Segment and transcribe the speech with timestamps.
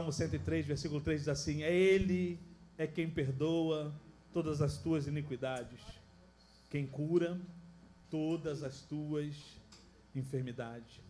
[0.00, 2.40] Salmo 103, versículo 3 diz assim: É Ele
[2.78, 3.92] é quem perdoa
[4.32, 5.78] todas as tuas iniquidades,
[6.70, 7.38] quem cura
[8.08, 9.36] todas as tuas
[10.16, 11.02] enfermidades.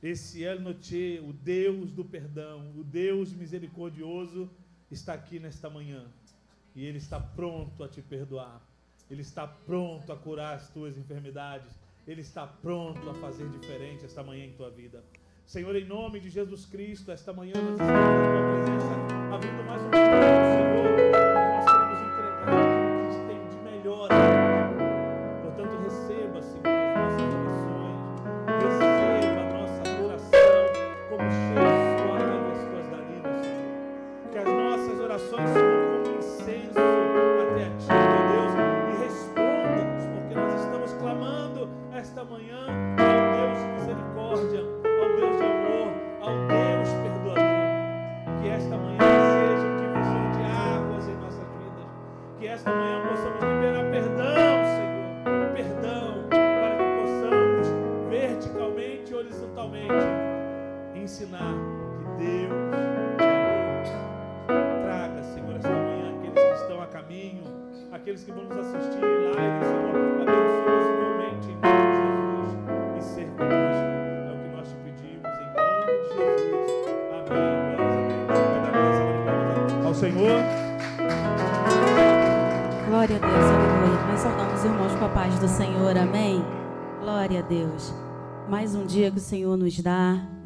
[0.00, 4.48] Esse El Noche, o Deus do perdão, o Deus misericordioso,
[4.92, 6.06] está aqui nesta manhã.
[6.76, 8.62] E Ele está pronto a te perdoar.
[9.10, 11.72] Ele está pronto a curar as tuas enfermidades.
[12.06, 15.02] Ele está pronto a fazer diferente esta manhã em tua vida.
[15.46, 19.82] Senhor, em nome de Jesus Cristo, esta manhã nós estamos na tua presença, abrindo mais
[19.82, 21.03] um Senhor.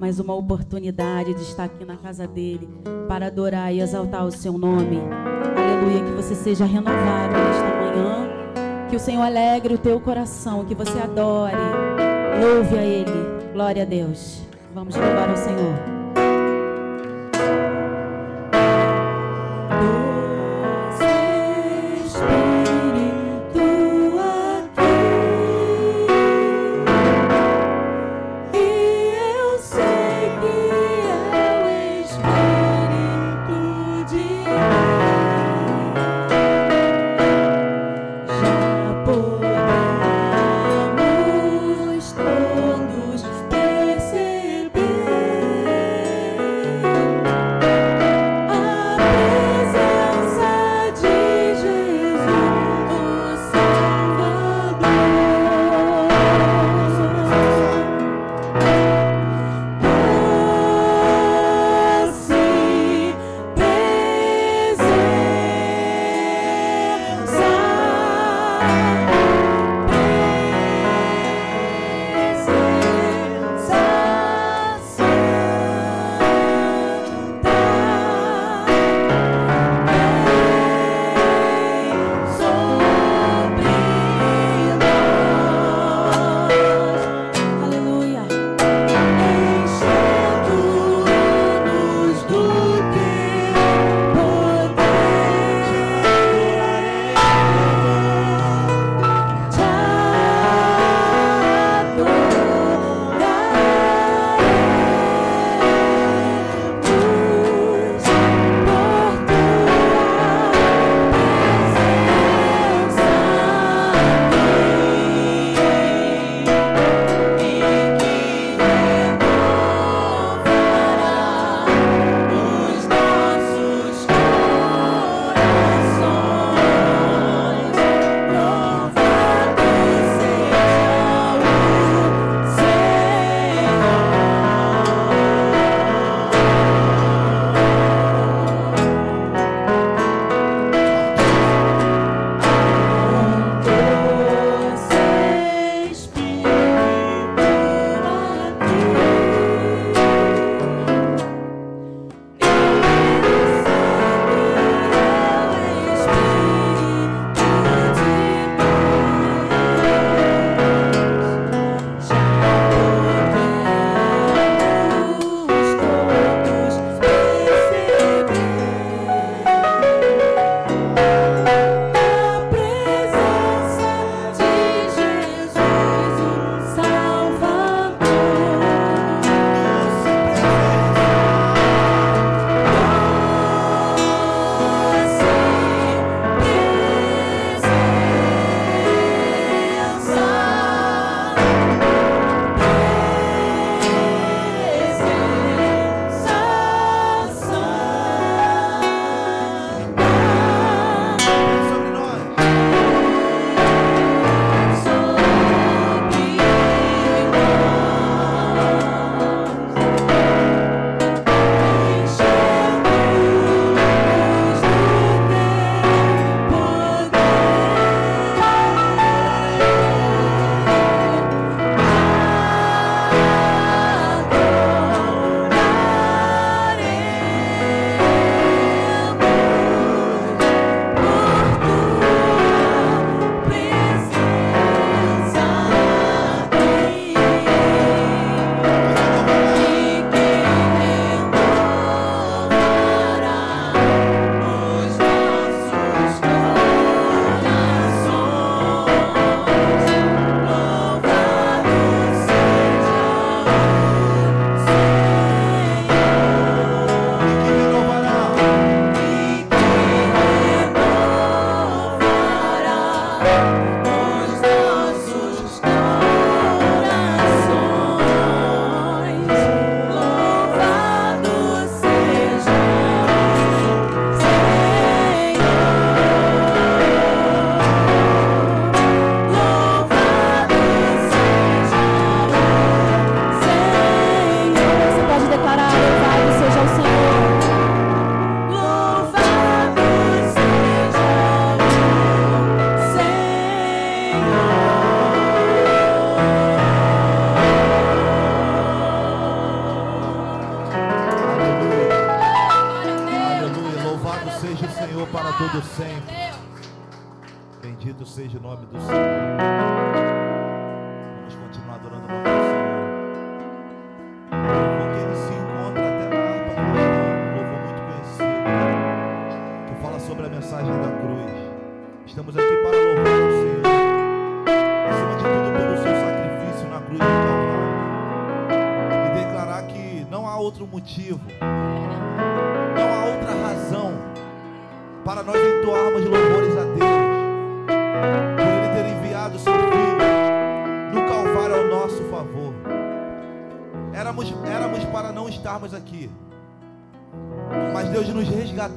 [0.09, 2.67] Mais uma oportunidade de estar aqui na casa dele
[3.07, 4.99] para adorar e exaltar o seu nome.
[5.55, 10.75] Aleluia, que você seja renovado nesta manhã, que o Senhor alegre o teu coração, que
[10.75, 11.57] você adore,
[12.41, 13.53] louve a ele.
[13.53, 14.41] Glória a Deus.
[14.73, 15.98] Vamos louvar ao Senhor.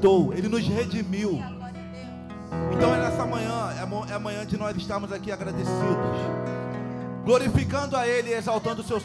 [0.02, 1.40] resgatou, Ele nos redimiu.
[2.74, 5.72] Então é nessa manhã, é, é manhã de nós estarmos aqui agradecidos,
[7.24, 9.00] glorificando a Ele e exaltando o seu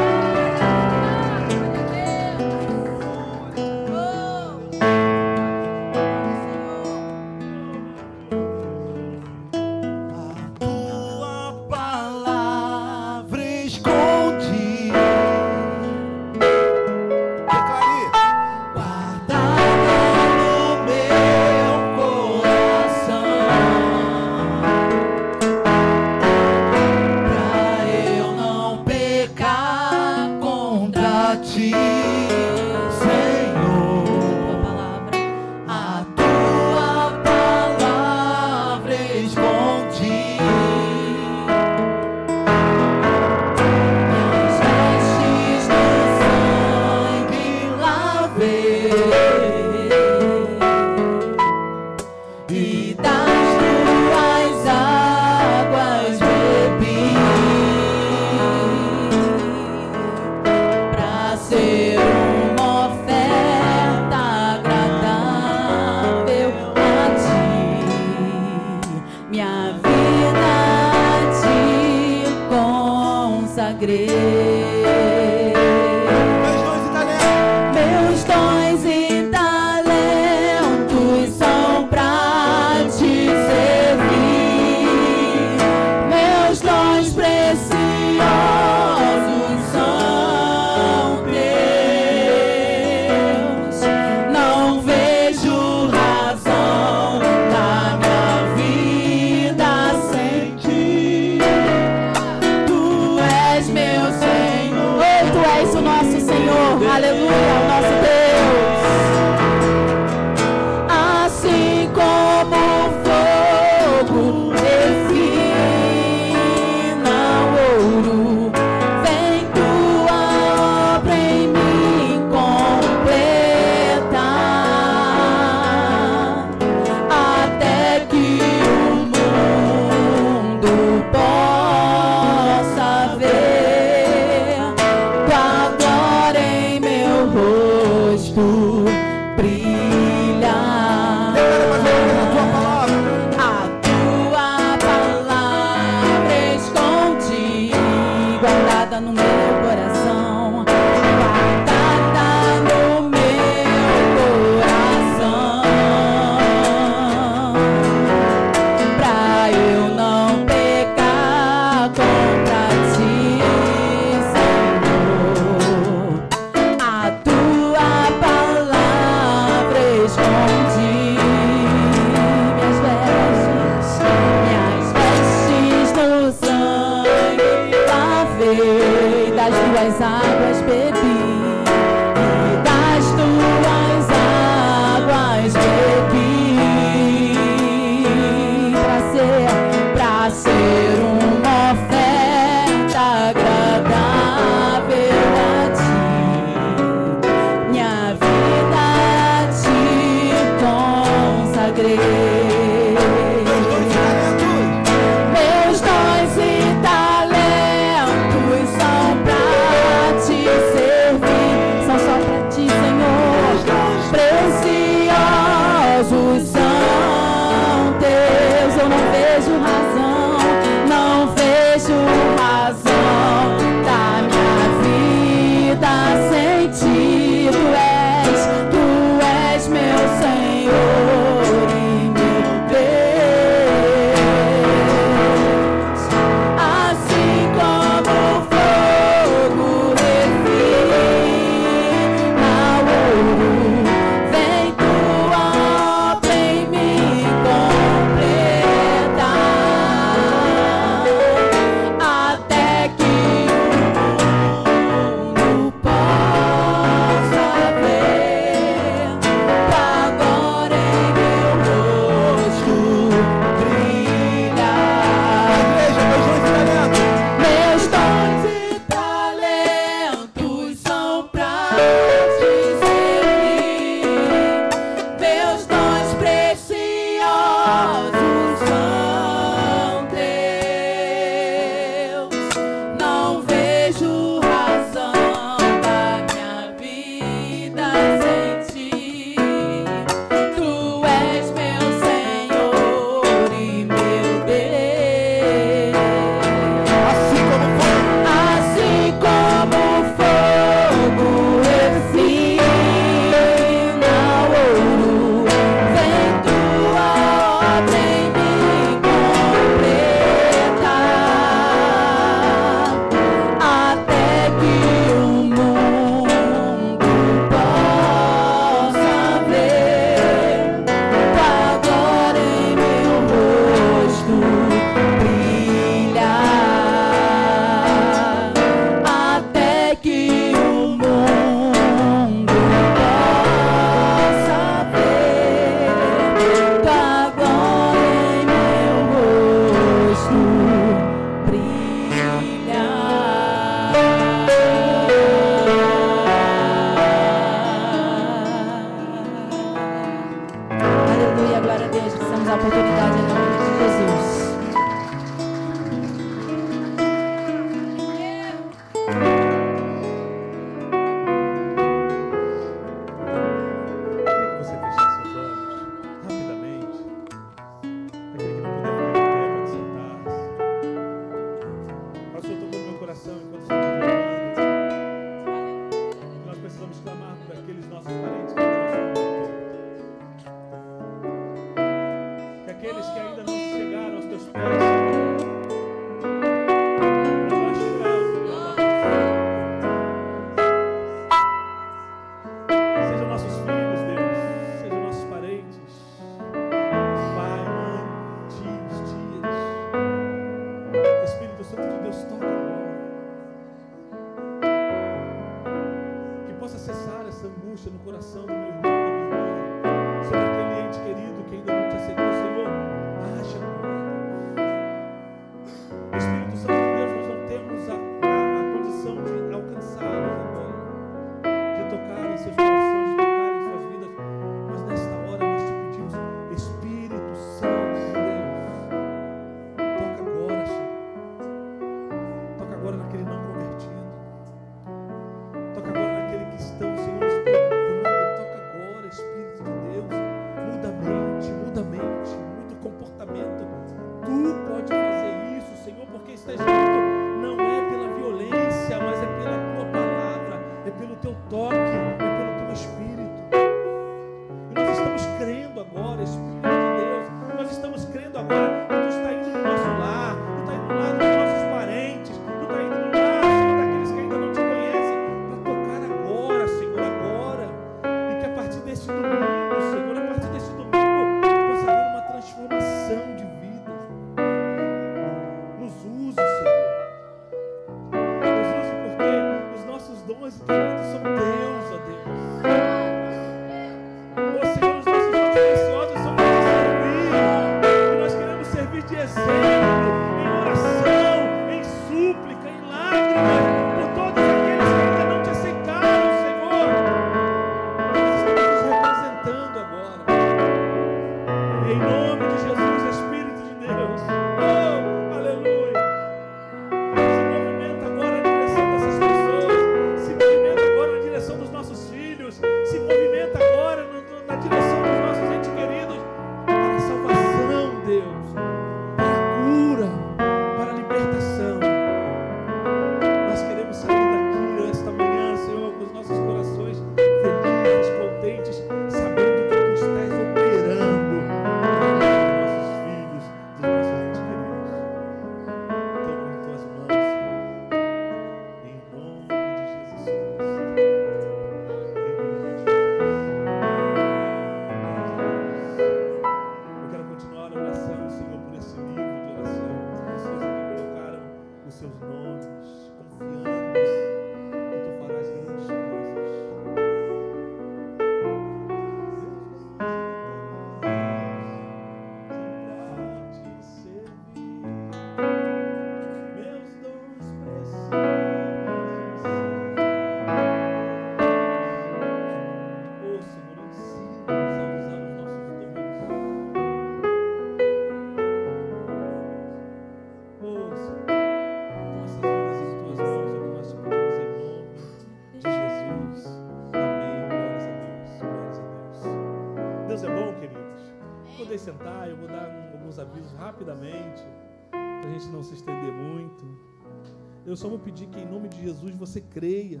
[597.86, 600.00] só vou pedir que, em nome de Jesus, você creia.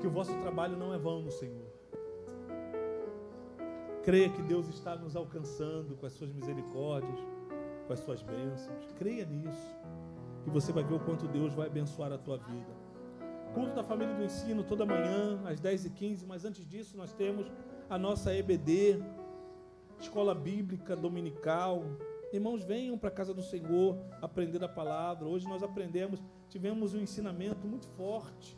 [0.00, 1.70] Que o vosso trabalho não é vão no Senhor.
[4.02, 7.20] Creia que Deus está nos alcançando com as suas misericórdias,
[7.86, 8.90] com as suas bênçãos.
[8.98, 9.78] Creia nisso.
[10.44, 12.72] E você vai ver o quanto Deus vai abençoar a tua vida.
[13.54, 17.46] Culto da família do ensino toda manhã, às 10h15, mas antes disso nós temos
[17.88, 19.00] a nossa EBD,
[20.00, 21.84] Escola Bíblica Dominical.
[22.32, 25.26] Irmãos, venham para a casa do Senhor aprender a palavra.
[25.26, 28.56] Hoje nós aprendemos, tivemos um ensinamento muito forte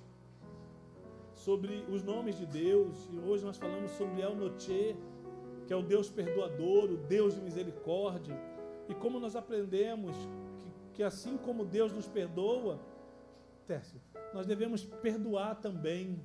[1.33, 3.09] sobre os nomes de Deus.
[3.11, 4.95] E hoje nós falamos sobre El Noche,
[5.67, 8.39] que é o Deus perdoador, o Deus de misericórdia.
[8.91, 10.15] E como nós aprendemos
[10.59, 12.79] que, que assim como Deus nos perdoa,
[13.67, 13.99] Tércio,
[14.35, 16.23] nós devemos perdoar também.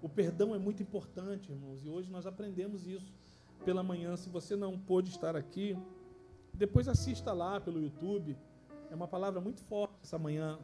[0.00, 3.12] O perdão é muito importante, irmãos, e hoje nós aprendemos isso
[3.64, 4.16] pela manhã.
[4.16, 5.76] Se você não pôde estar aqui,
[6.58, 8.36] depois assista lá pelo YouTube.
[8.90, 10.58] É uma palavra muito forte essa manhã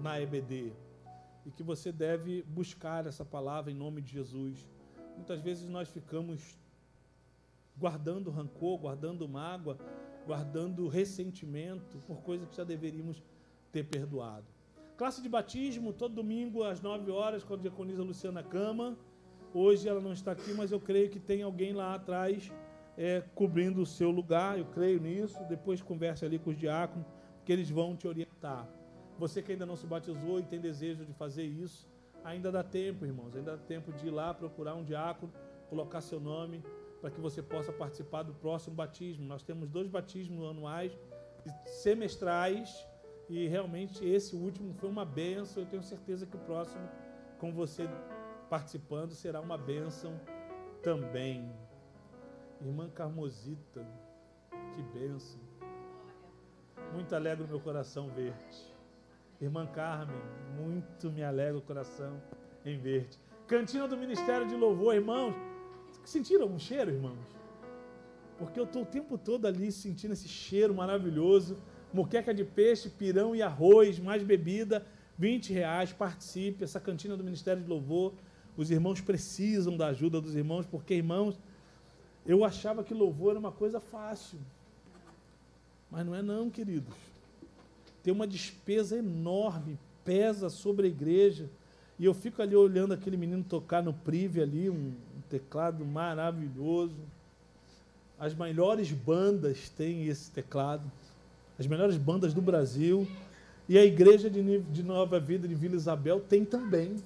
[0.00, 0.72] na EBD.
[1.44, 4.66] E que você deve buscar essa palavra em nome de Jesus.
[5.14, 6.58] Muitas vezes nós ficamos
[7.76, 9.76] guardando rancor, guardando mágoa,
[10.26, 13.22] guardando ressentimento por coisas que já deveríamos
[13.70, 14.46] ter perdoado.
[14.96, 17.56] Classe de batismo, todo domingo às 9 horas, com a
[18.02, 18.96] Luciana Cama.
[19.52, 22.50] Hoje ela não está aqui, mas eu creio que tem alguém lá atrás
[22.96, 24.58] é, cobrindo o seu lugar.
[24.58, 25.38] Eu creio nisso.
[25.48, 27.06] Depois converse ali com os diáconos,
[27.44, 28.68] que eles vão te orientar.
[29.18, 31.88] Você que ainda não se batizou e tem desejo de fazer isso,
[32.22, 33.34] ainda dá tempo, irmãos.
[33.34, 35.32] Ainda dá tempo de ir lá procurar um diácono,
[35.68, 36.62] colocar seu nome,
[37.00, 39.24] para que você possa participar do próximo batismo.
[39.24, 40.96] Nós temos dois batismos anuais,
[41.64, 42.86] semestrais
[43.28, 45.62] e realmente esse último foi uma benção.
[45.62, 46.88] Eu tenho certeza que o próximo,
[47.38, 47.88] com você
[48.48, 50.20] participando, será uma benção
[50.82, 51.50] também.
[52.60, 53.86] Irmã Carmosita,
[54.74, 55.40] que benção.
[56.92, 58.74] Muito alegra o meu coração ver-te.
[59.40, 60.16] Irmã Carmen,
[60.58, 62.20] muito me alegra o coração
[62.64, 63.18] em ver-te.
[63.46, 65.34] Cantina do Ministério de Louvor, irmãos.
[66.04, 67.36] Sentiram um cheiro, irmãos?
[68.38, 71.56] Porque eu estou o tempo todo ali sentindo esse cheiro maravilhoso
[71.96, 74.86] muqueca de peixe, pirão e arroz, mais bebida,
[75.18, 78.12] 20 reais, participe, essa cantina do Ministério de Louvor.
[78.56, 81.38] Os irmãos precisam da ajuda dos irmãos, porque, irmãos,
[82.26, 84.38] eu achava que louvor era uma coisa fácil.
[85.90, 86.94] Mas não é não, queridos.
[88.02, 91.48] Tem uma despesa enorme, pesa sobre a igreja.
[91.98, 94.92] E eu fico ali olhando aquele menino tocar no prive ali, um,
[95.28, 96.94] teclado maravilhoso.
[98.18, 100.90] As melhores bandas têm esse teclado
[101.58, 103.08] as melhores bandas do Brasil.
[103.68, 106.96] E a igreja de Nova Vida de Vila Isabel tem também.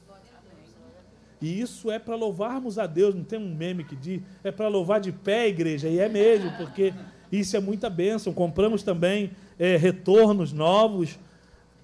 [1.41, 4.69] E isso é para louvarmos a Deus, não tem um meme que diz, é para
[4.69, 6.93] louvar de pé a igreja, e é mesmo, porque
[7.33, 8.33] isso é muita bênção.
[8.33, 11.19] Compramos também é, retornos novos,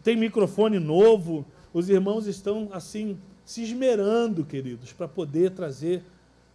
[0.02, 6.02] tem microfone novo, os irmãos estão assim se esmerando, queridos, para poder trazer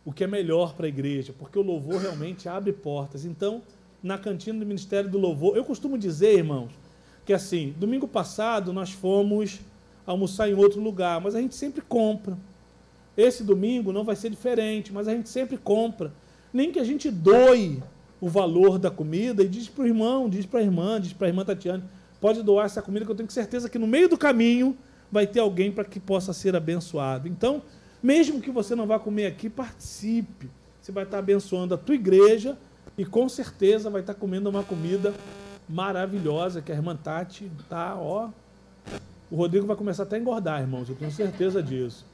[0.06, 3.24] o que é melhor para a igreja, porque o louvor realmente abre portas.
[3.26, 3.62] Então,
[4.02, 5.56] na cantina do Ministério do Louvor.
[5.56, 6.72] Eu costumo dizer, irmãos,
[7.26, 9.60] que assim, domingo passado nós fomos
[10.06, 12.38] almoçar em outro lugar, mas a gente sempre compra.
[13.16, 16.14] Esse domingo não vai ser diferente, mas a gente sempre compra.
[16.54, 17.82] Nem que a gente doe
[18.20, 21.28] o valor da comida e diz para o irmão, diz para a irmã, diz para
[21.28, 21.84] a irmã Tatiana,
[22.20, 24.78] pode doar essa comida que eu tenho certeza que no meio do caminho
[25.12, 27.28] vai ter alguém para que possa ser abençoado.
[27.28, 27.62] Então,
[28.02, 30.50] mesmo que você não vá comer aqui, participe.
[30.82, 32.58] Você vai estar abençoando a tua igreja
[32.98, 35.14] e com certeza vai estar comendo uma comida
[35.68, 38.30] maravilhosa que a irmã Tati tá, ó.
[39.30, 42.06] O Rodrigo vai começar até a engordar, irmãos, eu tenho certeza disso.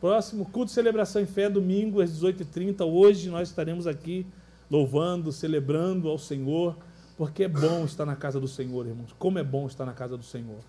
[0.00, 2.86] Próximo culto de celebração em fé, domingo às 18h30.
[2.86, 4.26] Hoje nós estaremos aqui
[4.70, 6.76] louvando, celebrando ao Senhor,
[7.16, 9.14] porque é bom estar na casa do Senhor, irmãos.
[9.18, 10.60] Como é bom estar na casa do Senhor.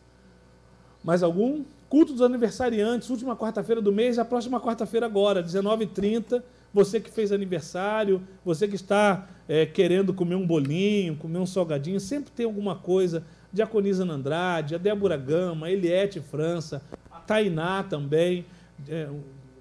[1.03, 1.63] Mais algum?
[1.87, 7.31] Culto dos aniversariantes, última quarta-feira do mês, a próxima quarta-feira agora, 19h30 você que fez
[7.31, 12.75] aniversário, você que está é, querendo comer um bolinho, comer um salgadinho, sempre tem alguma
[12.75, 13.23] coisa.
[13.51, 18.45] Diaconisa Andrade, a Débora Gama, a Eliette França, a Tainá também.
[18.87, 19.09] É,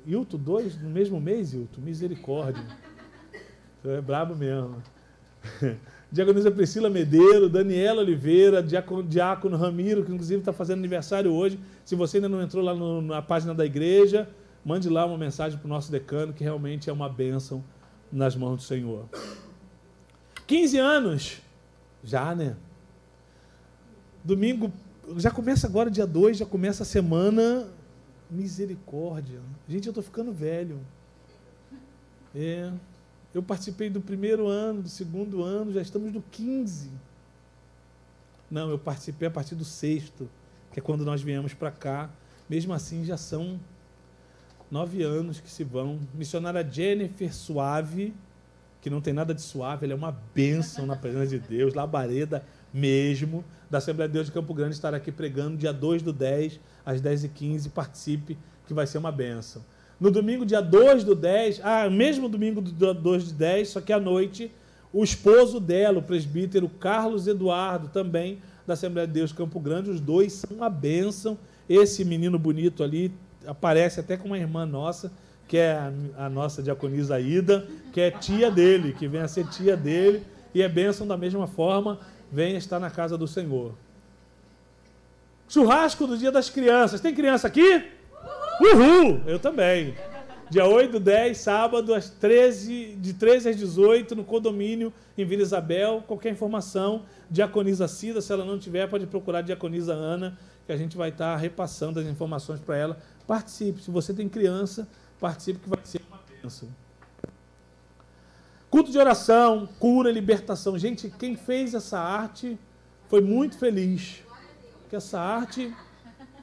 [0.07, 1.81] Hilton, dois no mesmo mês, Hilton?
[1.81, 2.64] Misericórdia.
[3.85, 4.83] É brabo mesmo.
[6.12, 11.59] Diaconisa Priscila Medeiro, Daniela Oliveira, Diácono, Diácono Ramiro, que inclusive está fazendo aniversário hoje.
[11.85, 14.29] Se você ainda não entrou lá no, na página da igreja,
[14.64, 17.62] mande lá uma mensagem para o nosso decano, que realmente é uma bênção
[18.11, 19.09] nas mãos do Senhor.
[20.49, 21.41] 15 anos,
[22.03, 22.57] já, né?
[24.25, 24.73] Domingo,
[25.16, 27.68] já começa agora, dia 2, já começa a semana.
[28.31, 29.41] Misericórdia.
[29.68, 30.81] Gente, eu estou ficando velho.
[32.35, 32.72] É.
[33.33, 36.91] Eu participei do primeiro ano, do segundo ano, já estamos no 15.
[38.51, 40.28] Não, eu participei a partir do sexto,
[40.72, 42.11] que é quando nós viemos para cá.
[42.49, 43.61] Mesmo assim, já são
[44.70, 46.01] nove anos que se vão.
[46.12, 48.12] Missionária Jennifer Suave,
[48.81, 52.45] que não tem nada de suave, ela é uma bênção na presença de Deus, labareda
[52.72, 56.59] mesmo, da Assembleia de Deus de Campo Grande, estará aqui pregando dia 2 do 10,
[56.85, 57.71] às 10h15.
[57.71, 59.64] Participe, que vai ser uma bênção.
[60.01, 63.93] No domingo, dia 2 do 10, ah, mesmo domingo do 2 do 10, só que
[63.93, 64.51] à noite,
[64.93, 70.01] o esposo dela, o presbítero Carlos Eduardo, também da Assembleia de Deus Campo Grande, os
[70.01, 71.39] dois são uma bênção.
[71.68, 73.12] Esse menino bonito ali
[73.47, 75.12] aparece até com uma irmã nossa,
[75.47, 75.93] que é a,
[76.27, 80.23] a nossa diaconisa Ida, que é tia dele, que vem a ser tia dele,
[80.55, 81.99] e é bênção da mesma forma,
[82.31, 83.74] vem estar na casa do Senhor.
[85.49, 87.01] Churrasco do Dia das Crianças.
[87.01, 87.91] Tem criança aqui?
[88.61, 89.22] Uhul!
[89.26, 89.97] Eu também.
[90.51, 96.03] Dia 8 10, sábado, às 13, de 13 às 18, no condomínio em Vila Isabel.
[96.07, 100.97] Qualquer informação, Diaconisa Cida, se ela não tiver, pode procurar Diaconisa Ana, que a gente
[100.97, 102.99] vai estar repassando as informações para ela.
[103.26, 103.81] Participe.
[103.81, 104.89] Se você tem criança,
[105.20, 106.68] participe, que vai ser uma bênção.
[108.71, 110.79] Culto de oração, cura, libertação.
[110.79, 112.59] Gente, quem fez essa arte
[113.09, 114.23] foi muito feliz.
[114.89, 115.75] Que essa arte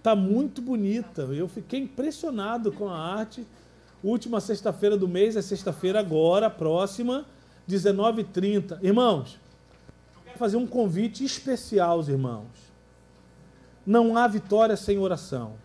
[0.07, 1.23] Está muito bonita.
[1.23, 3.45] Eu fiquei impressionado com a arte.
[4.01, 7.25] Última sexta-feira do mês é sexta-feira agora, próxima,
[7.67, 8.81] 19h30.
[8.81, 9.37] Irmãos,
[10.15, 12.47] eu quero fazer um convite especial aos irmãos.
[13.85, 15.55] Não há vitória sem oração.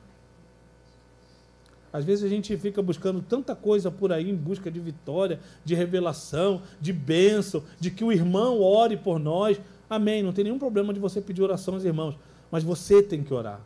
[1.93, 5.74] Às vezes a gente fica buscando tanta coisa por aí em busca de vitória, de
[5.74, 9.61] revelação, de bênção, de que o irmão ore por nós.
[9.90, 10.22] Amém.
[10.22, 12.16] Não tem nenhum problema de você pedir oração aos irmãos,
[12.51, 13.61] mas você tem que orar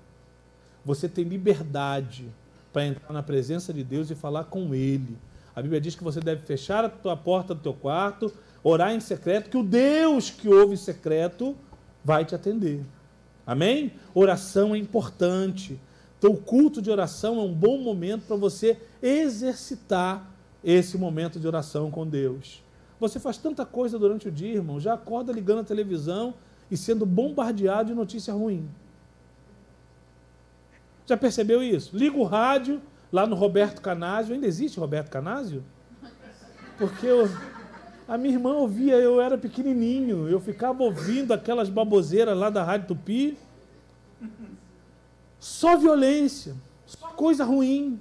[0.87, 2.25] você tem liberdade
[2.73, 5.19] para entrar na presença de Deus e falar com Ele.
[5.55, 9.01] A Bíblia diz que você deve fechar a tua porta do teu quarto, orar em
[9.01, 11.57] secreto, que o Deus que ouve em secreto
[12.05, 12.85] vai te atender.
[13.45, 13.93] Amém?
[14.15, 15.81] Oração é importante.
[16.19, 20.31] Então, o culto de oração é um bom momento para você exercitar
[20.65, 22.63] esse momento de oração com Deus.
[22.99, 26.35] Você faz tanta coisa durante o dia, irmão, já acorda ligando a televisão
[26.71, 28.69] e sendo bombardeado de notícia ruim.
[31.07, 31.97] Já percebeu isso?
[31.97, 32.81] Liga o rádio
[33.13, 34.35] lá no Roberto Canásio.
[34.35, 35.63] Ainda existe Roberto Canásio?
[36.79, 37.31] Porque eu,
[38.09, 42.89] a minha irmã ouvia, eu era pequenininho, eu ficava ouvindo aquelas baboseiras lá da Rádio
[42.89, 43.39] Tupi.
[45.39, 46.55] Só violência,
[46.87, 48.01] só coisa ruim.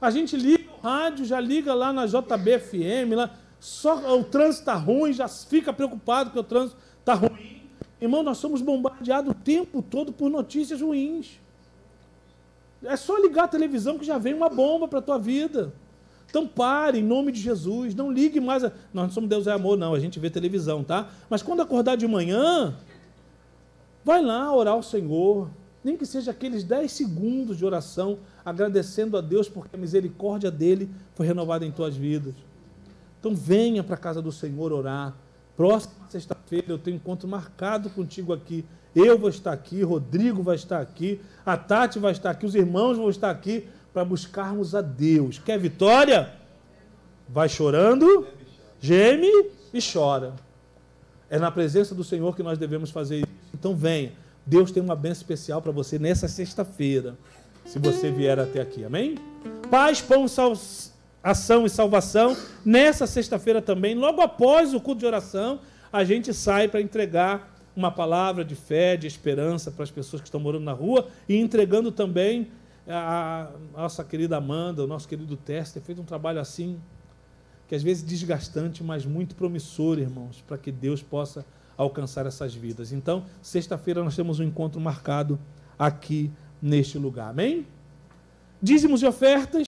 [0.00, 4.74] A gente liga o rádio, já liga lá na JBFM, lá, só o trânsito está
[4.74, 7.62] ruim, já fica preocupado que o trânsito está ruim.
[8.00, 11.40] Irmão, nós somos bombardeados o tempo todo por notícias ruins.
[12.84, 15.72] É só ligar a televisão que já vem uma bomba para a tua vida.
[16.28, 17.94] Então pare, em nome de Jesus.
[17.94, 18.62] Não ligue mais.
[18.64, 18.72] A...
[18.92, 19.94] Nós não somos Deus é amor, não.
[19.94, 21.08] A gente vê televisão, tá?
[21.30, 22.76] Mas quando acordar de manhã,
[24.04, 25.48] vai lá orar ao Senhor.
[25.86, 30.90] Nem que seja aqueles 10 segundos de oração, agradecendo a Deus porque a misericórdia dele
[31.14, 32.34] foi renovada em tuas vidas.
[33.20, 35.14] Então venha para a casa do Senhor orar.
[35.56, 38.64] Próxima sexta-feira eu tenho encontro marcado contigo aqui.
[38.96, 42.96] Eu vou estar aqui, Rodrigo vai estar aqui, a Tati vai estar aqui, os irmãos
[42.96, 45.38] vão estar aqui para buscarmos a Deus.
[45.38, 46.32] Quer vitória?
[47.28, 48.26] Vai chorando,
[48.80, 49.30] geme
[49.72, 50.34] e chora.
[51.30, 53.32] É na presença do Senhor que nós devemos fazer isso.
[53.54, 54.25] Então venha.
[54.46, 57.16] Deus tem uma bênção especial para você nessa sexta-feira,
[57.64, 58.84] se você vier até aqui.
[58.84, 59.16] Amém?
[59.68, 60.52] Paz, pão, sal,
[61.20, 62.36] ação e salvação.
[62.64, 65.58] Nessa sexta-feira também, logo após o culto de oração,
[65.92, 70.28] a gente sai para entregar uma palavra de fé, de esperança para as pessoas que
[70.28, 72.48] estão morando na rua e entregando também
[72.88, 76.80] a, nossa querida Amanda, o nosso querido Tester, feito um trabalho assim,
[77.66, 81.44] que às vezes desgastante, mas muito promissor, irmãos, para que Deus possa
[81.76, 82.92] alcançar essas vidas.
[82.92, 85.38] Então, sexta-feira nós temos um encontro marcado
[85.78, 87.30] aqui neste lugar.
[87.30, 87.66] Amém?
[88.62, 89.66] Dízimos e ofertas.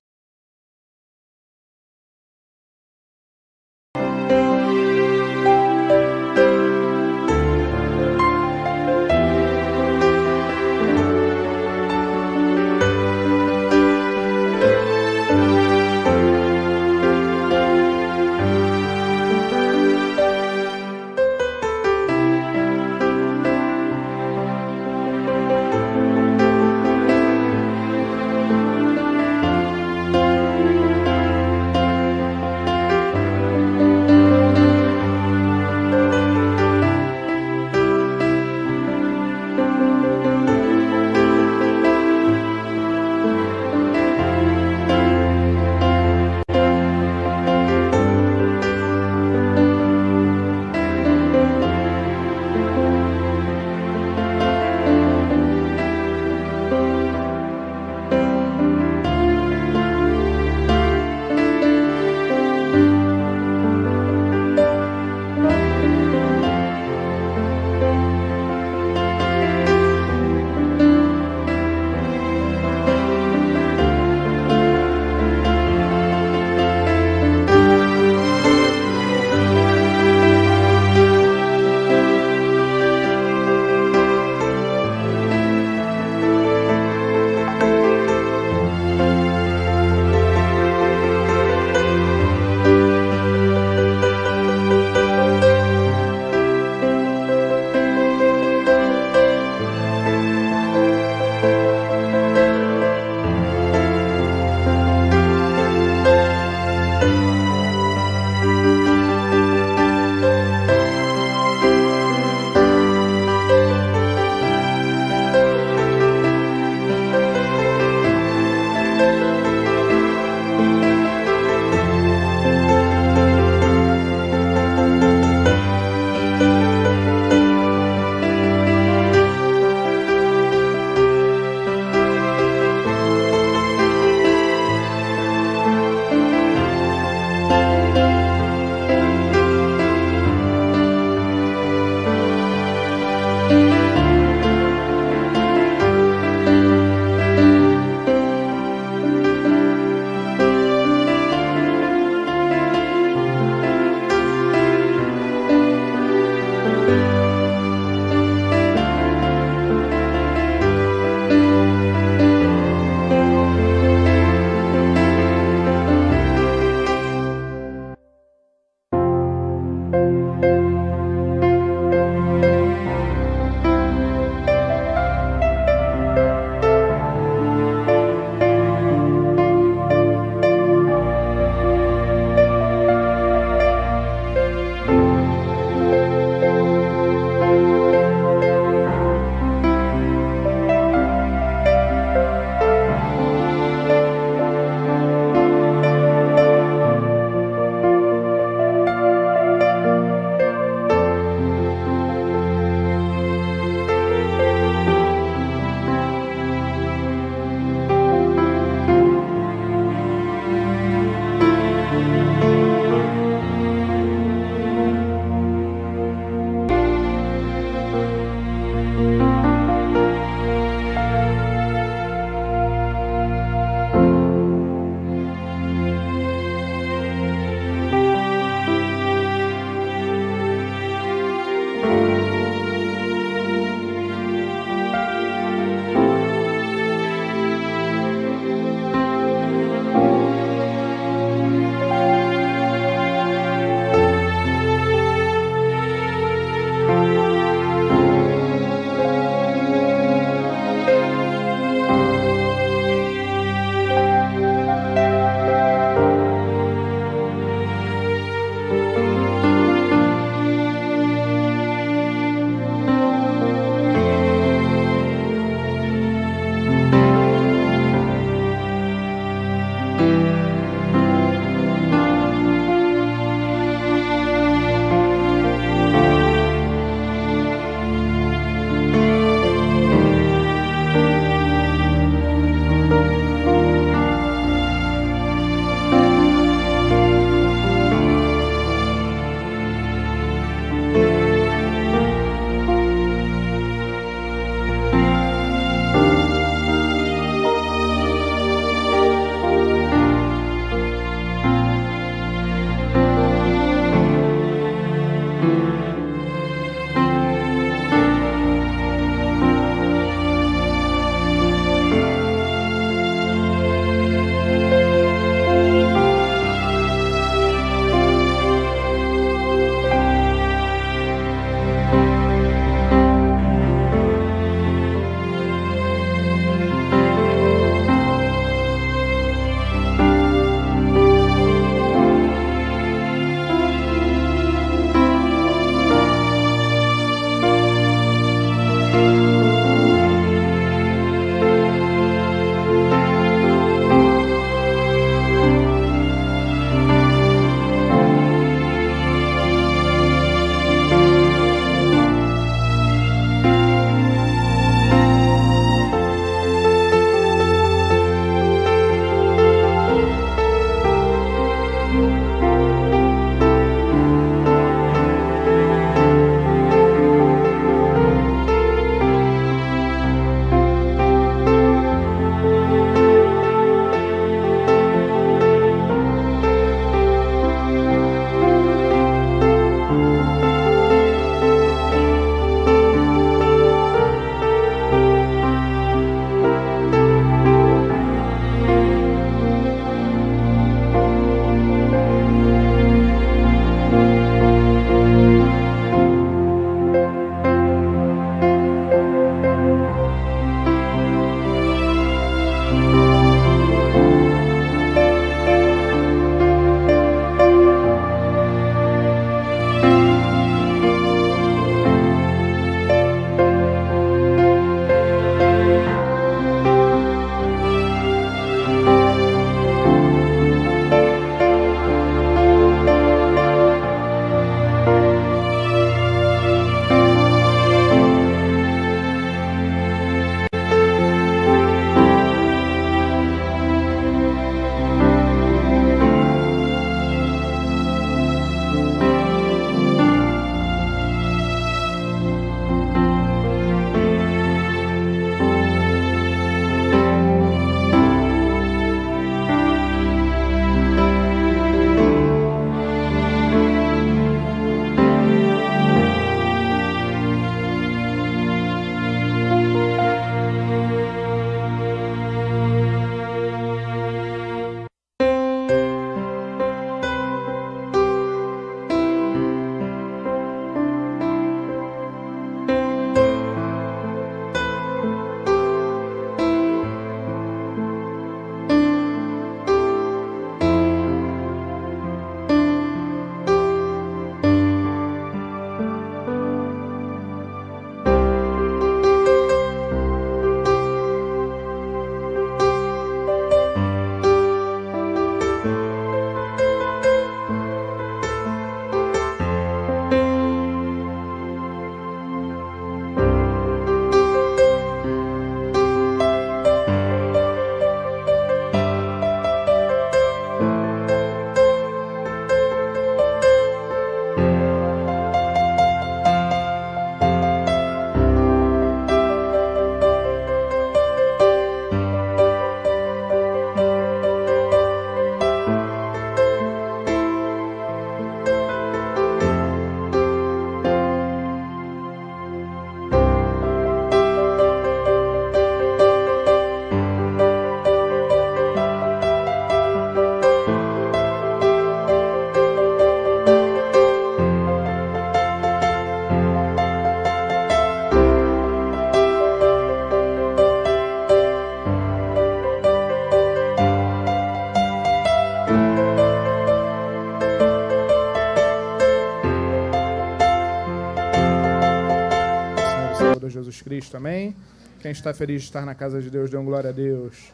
[563.79, 564.57] Jesus Cristo, amém?
[565.01, 567.53] Quem está feliz de estar na casa de Deus, dê um glória a Deus.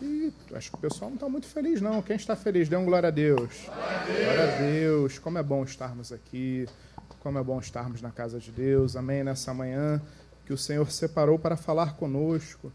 [0.00, 2.00] Ih, acho que o pessoal não está muito feliz, não.
[2.02, 3.66] Quem está feliz, dê um glória a Deus.
[3.66, 5.18] Glória a Deus.
[5.18, 6.66] Como é bom estarmos aqui.
[7.20, 9.22] Como é bom estarmos na casa de Deus, amém?
[9.22, 10.00] Nessa manhã
[10.46, 12.72] que o Senhor separou para falar conosco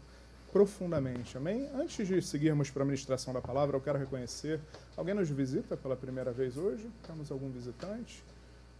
[0.52, 1.68] profundamente, amém?
[1.74, 4.60] Antes de seguirmos para a ministração da palavra, eu quero reconhecer.
[4.96, 6.88] Alguém nos visita pela primeira vez hoje?
[7.06, 8.24] Temos algum visitante?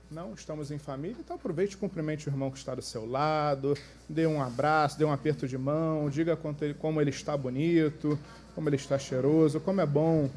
[0.08, 3.76] Não, estamos em família, então aproveite e cumprimente o irmão que está do seu lado,
[4.08, 6.38] dê um abraço, dê um aperto de mão, diga
[6.78, 8.16] como ele está bonito,
[8.54, 10.30] como ele está cheiroso, como é bom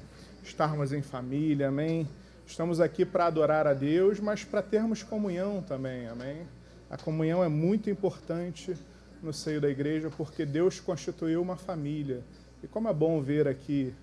[0.43, 2.07] estarmos em família, amém?
[2.47, 6.47] Estamos aqui para adorar a Deus, mas para termos comunhão também, amém?
[6.89, 8.76] A comunhão é muito importante
[9.22, 12.24] no seio da igreja porque Deus constituiu uma família.
[12.63, 13.93] E como é bom ver aqui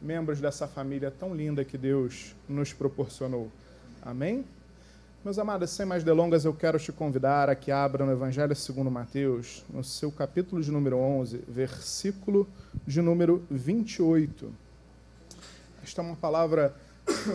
[0.00, 3.50] membros dessa família tão linda que Deus nos proporcionou.
[4.00, 4.44] Amém?
[5.26, 8.92] Meus amados, sem mais delongas, eu quero te convidar a que abra no Evangelho segundo
[8.92, 12.48] Mateus, no seu capítulo de número 11, versículo
[12.86, 14.54] de número 28.
[15.82, 16.76] Esta é uma palavra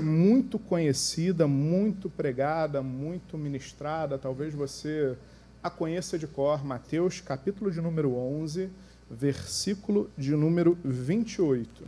[0.01, 4.17] muito conhecida, muito pregada, muito ministrada.
[4.17, 5.17] Talvez você
[5.61, 6.63] a conheça de cor.
[6.63, 8.69] Mateus, capítulo de número 11,
[9.09, 11.83] versículo de número 28.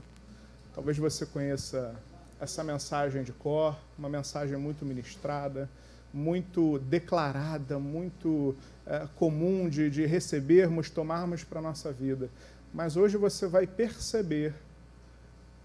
[0.75, 1.95] Talvez você conheça
[2.41, 5.69] essa mensagem de cor, uma mensagem muito ministrada,
[6.13, 8.55] muito declarada, muito
[8.85, 12.29] é, comum de, de recebermos, tomarmos para a nossa vida.
[12.73, 14.53] Mas hoje você vai perceber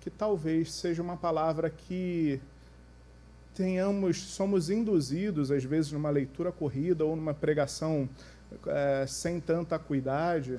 [0.00, 2.40] que talvez seja uma palavra que
[3.54, 8.08] tenhamos, somos induzidos, às vezes, numa leitura corrida ou numa pregação
[8.66, 10.58] é, sem tanta acuidade,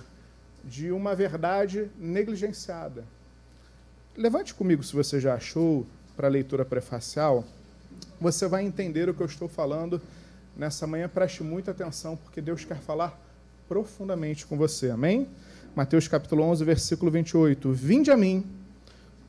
[0.63, 3.05] de uma verdade negligenciada.
[4.15, 7.45] Levante comigo se você já achou para a leitura prefacial.
[8.19, 10.01] Você vai entender o que eu estou falando
[10.57, 11.07] nessa manhã.
[11.07, 13.19] Preste muita atenção, porque Deus quer falar
[13.67, 14.89] profundamente com você.
[14.89, 15.27] Amém?
[15.75, 17.71] Mateus capítulo 11, versículo 28.
[17.71, 18.45] Vinde a mim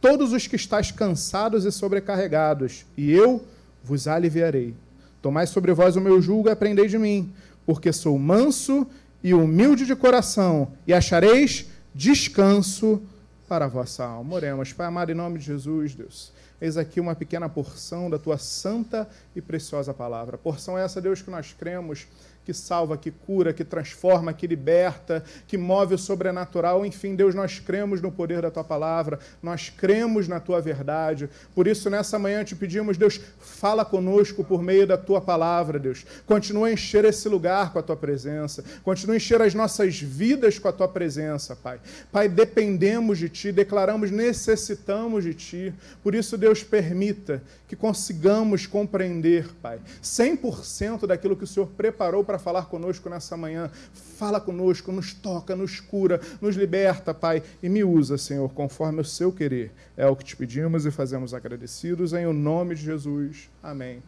[0.00, 3.44] todos os que estáis cansados e sobrecarregados, e eu
[3.84, 4.74] vos aliviarei.
[5.20, 7.32] Tomai sobre vós o meu jugo e aprendei de mim,
[7.66, 8.86] porque sou manso
[9.22, 13.02] e humilde de coração, e achareis descanso
[13.46, 14.36] para a vossa alma.
[14.36, 16.32] Oremos, Pai amado, em nome de Jesus, Deus.
[16.60, 20.36] Eis aqui uma pequena porção da tua santa e preciosa palavra.
[20.36, 22.06] Porção essa, Deus, que nós cremos
[22.50, 26.84] que salva, que cura, que transforma, que liberta, que move o sobrenatural.
[26.84, 31.30] Enfim, Deus, nós cremos no poder da tua palavra, nós cremos na tua verdade.
[31.54, 36.04] Por isso, nessa manhã te pedimos, Deus, fala conosco por meio da tua palavra, Deus.
[36.26, 40.58] Continua a encher esse lugar com a tua presença, continua a encher as nossas vidas
[40.58, 41.78] com a tua presença, Pai.
[42.10, 45.74] Pai, dependemos de ti, declaramos, necessitamos de ti.
[46.02, 52.39] Por isso, Deus, permita que consigamos compreender, Pai, 100% daquilo que o Senhor preparou para
[52.40, 53.70] falar conosco nessa manhã.
[53.92, 59.04] Fala conosco, nos toca, nos cura, nos liberta, Pai, e me usa, Senhor, conforme o
[59.04, 59.72] seu querer.
[59.96, 63.48] É o que te pedimos e fazemos agradecidos em o nome de Jesus.
[63.62, 64.02] Amém.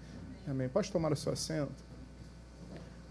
[0.48, 0.68] Amém.
[0.68, 1.92] Pode tomar o seu assento?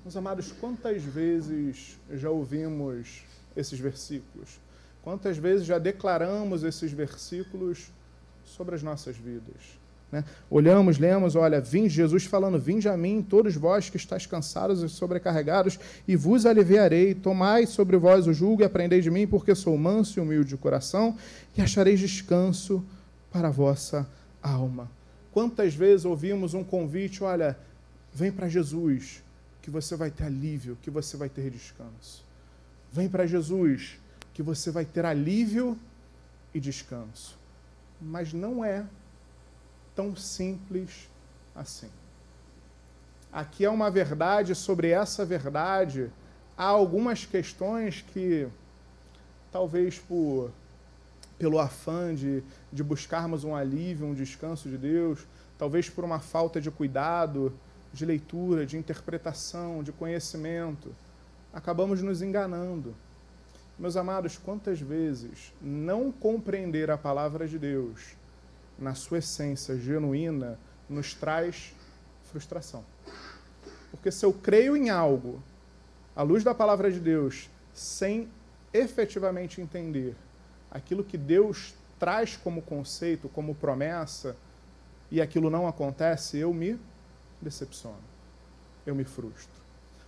[0.03, 3.23] Meus amados, quantas vezes já ouvimos
[3.55, 4.59] esses versículos?
[5.03, 7.91] Quantas vezes já declaramos esses versículos
[8.43, 9.80] sobre as nossas vidas?
[10.11, 10.25] Né?
[10.49, 14.89] Olhamos, lemos, olha, vinde Jesus falando, vinde a mim, todos vós que estáis cansados e
[14.89, 17.13] sobrecarregados, e vos aliviarei.
[17.15, 20.57] Tomai sobre vós o jugo e aprendei de mim, porque sou manso e humilde de
[20.57, 21.17] coração,
[21.57, 22.83] e achareis descanso
[23.31, 24.07] para a vossa
[24.43, 24.89] alma.
[25.31, 27.57] Quantas vezes ouvimos um convite, olha,
[28.13, 29.23] vem para Jesus,
[29.61, 32.25] que você vai ter alívio, que você vai ter descanso.
[32.91, 33.97] Vem para Jesus,
[34.33, 35.77] que você vai ter alívio
[36.53, 37.37] e descanso.
[38.01, 38.83] Mas não é
[39.95, 41.09] tão simples
[41.55, 41.89] assim.
[43.31, 46.11] Aqui é uma verdade sobre essa verdade.
[46.57, 48.47] Há algumas questões que,
[49.51, 50.51] talvez por,
[51.39, 55.25] pelo afã de, de buscarmos um alívio, um descanso de Deus,
[55.57, 57.53] talvez por uma falta de cuidado,
[57.93, 60.93] de leitura, de interpretação, de conhecimento,
[61.53, 62.93] acabamos nos enganando.
[63.79, 68.15] Meus amados, quantas vezes não compreender a palavra de Deus
[68.81, 70.57] na sua essência genuína,
[70.89, 71.73] nos traz
[72.31, 72.83] frustração.
[73.91, 75.41] Porque se eu creio em algo,
[76.15, 78.27] à luz da palavra de Deus, sem
[78.73, 80.15] efetivamente entender
[80.71, 84.35] aquilo que Deus traz como conceito, como promessa,
[85.11, 86.79] e aquilo não acontece, eu me
[87.41, 87.99] decepciono.
[88.85, 89.61] Eu me frustro.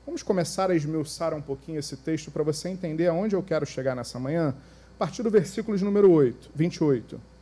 [0.06, 3.96] Vamos começar a esmiuçar um pouquinho esse texto para você entender aonde eu quero chegar
[3.96, 4.56] nessa manhã,
[4.96, 7.33] a partir do versículo número 8, 28.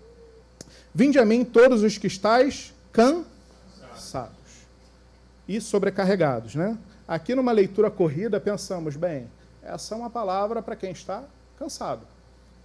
[0.93, 4.35] Vinde a mim todos os que estáis cansados.
[5.47, 6.77] e sobrecarregados, né?
[7.07, 9.29] Aqui numa leitura corrida pensamos, bem,
[9.61, 11.23] essa é uma palavra para quem está
[11.57, 12.05] cansado.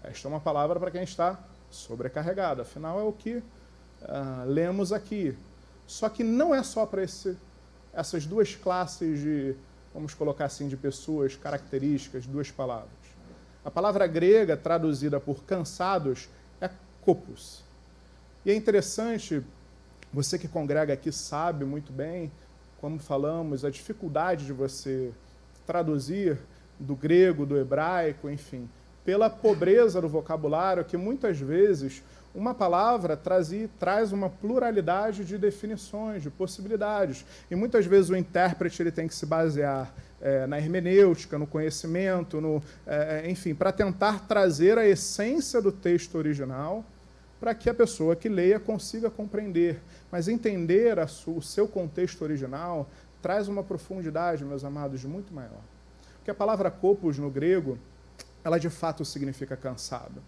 [0.02, 1.38] Esta é uma palavra para quem está
[1.70, 2.62] sobrecarregado.
[2.62, 3.42] Afinal, é o que uh,
[4.46, 5.36] lemos aqui.
[5.86, 7.02] Só que não é só para
[7.92, 9.56] essas duas classes de,
[9.92, 12.90] vamos colocar assim, de pessoas, características, duas palavras.
[13.64, 16.28] A palavra grega traduzida por cansados
[16.60, 16.70] é
[17.00, 17.65] copos.
[18.46, 19.42] E é interessante,
[20.12, 22.30] você que congrega aqui sabe muito bem,
[22.80, 25.10] como falamos, a dificuldade de você
[25.66, 26.38] traduzir
[26.78, 28.68] do grego, do hebraico, enfim,
[29.04, 36.22] pela pobreza do vocabulário, que muitas vezes uma palavra traz, traz uma pluralidade de definições,
[36.22, 37.24] de possibilidades.
[37.50, 42.40] E muitas vezes o intérprete ele tem que se basear é, na hermenêutica, no conhecimento,
[42.40, 46.84] no, é, enfim, para tentar trazer a essência do texto original
[47.40, 49.80] para que a pessoa que leia consiga compreender.
[50.10, 52.88] Mas entender o seu contexto original
[53.20, 55.62] traz uma profundidade, meus amados, muito maior.
[56.16, 57.78] Porque a palavra copos no grego,
[58.44, 60.22] ela de fato significa cansado,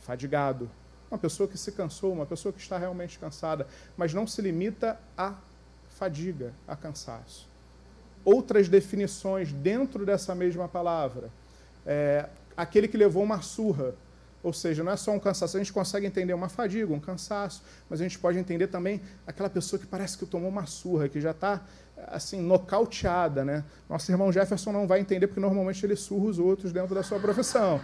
[0.00, 0.70] fadigado.
[1.10, 4.98] Uma pessoa que se cansou, uma pessoa que está realmente cansada, mas não se limita
[5.16, 5.34] à
[5.88, 7.48] fadiga, a cansaço
[8.26, 11.30] outras definições dentro dessa mesma palavra.
[11.86, 13.94] É, aquele que levou uma surra,
[14.46, 17.64] ou seja, não é só um cansaço, a gente consegue entender uma fadiga, um cansaço,
[17.90, 21.20] mas a gente pode entender também aquela pessoa que parece que tomou uma surra, que
[21.20, 21.64] já está
[22.06, 23.44] assim, nocauteada.
[23.44, 23.64] Né?
[23.90, 27.18] Nosso irmão Jefferson não vai entender, porque normalmente ele surra os outros dentro da sua
[27.18, 27.80] profissão.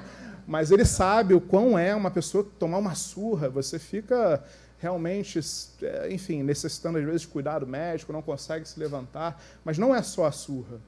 [0.47, 4.41] Mas ele sabe o quão é uma pessoa tomar uma surra, você fica
[4.79, 5.41] realmente,
[5.83, 9.43] é, enfim, necessitando às vezes de cuidado médico, não consegue se levantar.
[9.65, 10.79] Mas não é só a surra.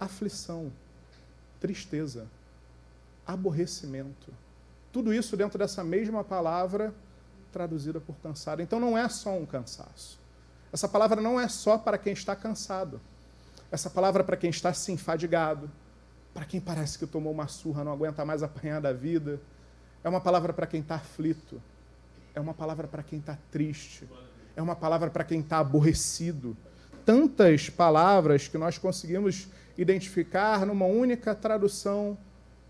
[0.00, 0.72] Aflição,
[1.60, 2.26] tristeza,
[3.24, 4.32] aborrecimento.
[4.98, 6.92] Tudo isso dentro dessa mesma palavra
[7.52, 8.60] traduzida por cansado.
[8.60, 10.18] Então não é só um cansaço.
[10.72, 13.00] Essa palavra não é só para quem está cansado.
[13.70, 15.70] Essa palavra é para quem está se enfadigado,
[16.34, 19.40] para quem parece que tomou uma surra, não aguenta mais apanhar da vida.
[20.02, 21.62] É uma palavra para quem está aflito
[22.34, 24.08] é uma palavra para quem está triste,
[24.56, 26.56] é uma palavra para quem está aborrecido.
[27.04, 29.46] Tantas palavras que nós conseguimos
[29.76, 32.18] identificar numa única tradução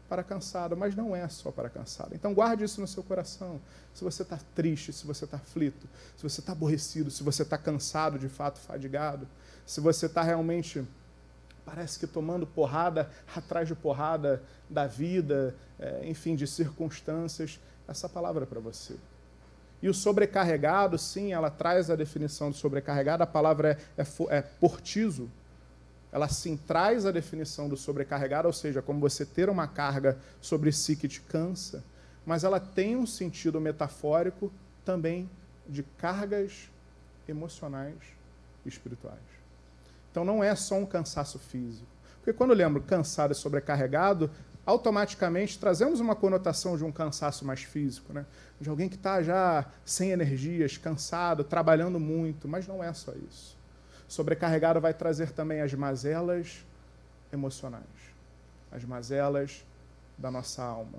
[0.09, 2.15] para cansado, mas não é só para cansado.
[2.15, 3.61] Então guarde isso no seu coração.
[3.93, 5.87] Se você está triste, se você está aflito,
[6.17, 9.29] se você está aborrecido, se você está cansado, de fato, fadigado,
[9.67, 10.83] se você está realmente,
[11.65, 18.45] parece que tomando porrada atrás de porrada da vida, é, enfim, de circunstâncias, essa palavra
[18.45, 18.97] é para você.
[19.81, 24.43] E o sobrecarregado, sim, ela traz a definição de sobrecarregado, a palavra é, é, é
[24.43, 25.31] portizo.
[26.11, 30.73] Ela sim traz a definição do sobrecarregado, ou seja, como você ter uma carga sobre
[30.73, 31.85] si que te cansa,
[32.25, 34.53] mas ela tem um sentido metafórico
[34.85, 35.29] também
[35.69, 36.71] de cargas
[37.29, 37.97] emocionais
[38.65, 39.19] e espirituais.
[40.11, 41.87] Então não é só um cansaço físico.
[42.17, 44.31] Porque quando eu lembro cansado e sobrecarregado,
[44.65, 48.27] automaticamente trazemos uma conotação de um cansaço mais físico, né?
[48.61, 53.58] de alguém que está já sem energias, cansado, trabalhando muito, mas não é só isso.
[54.09, 56.65] Sobrecarregado vai trazer também as mazelas
[57.31, 57.85] emocionais,
[58.73, 59.67] as mazelas
[60.17, 60.99] da nossa alma,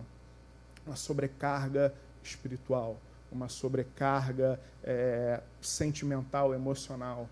[0.86, 1.92] uma sobrecarga
[2.22, 2.98] espiritual,
[3.32, 7.28] uma sobrecarga é, sentimental, emocional.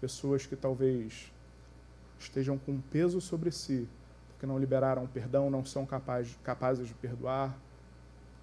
[0.00, 1.32] Pessoas que talvez
[2.18, 3.88] estejam com peso sobre si,
[4.40, 7.56] que não liberaram perdão, não são capazes, capazes de perdoar,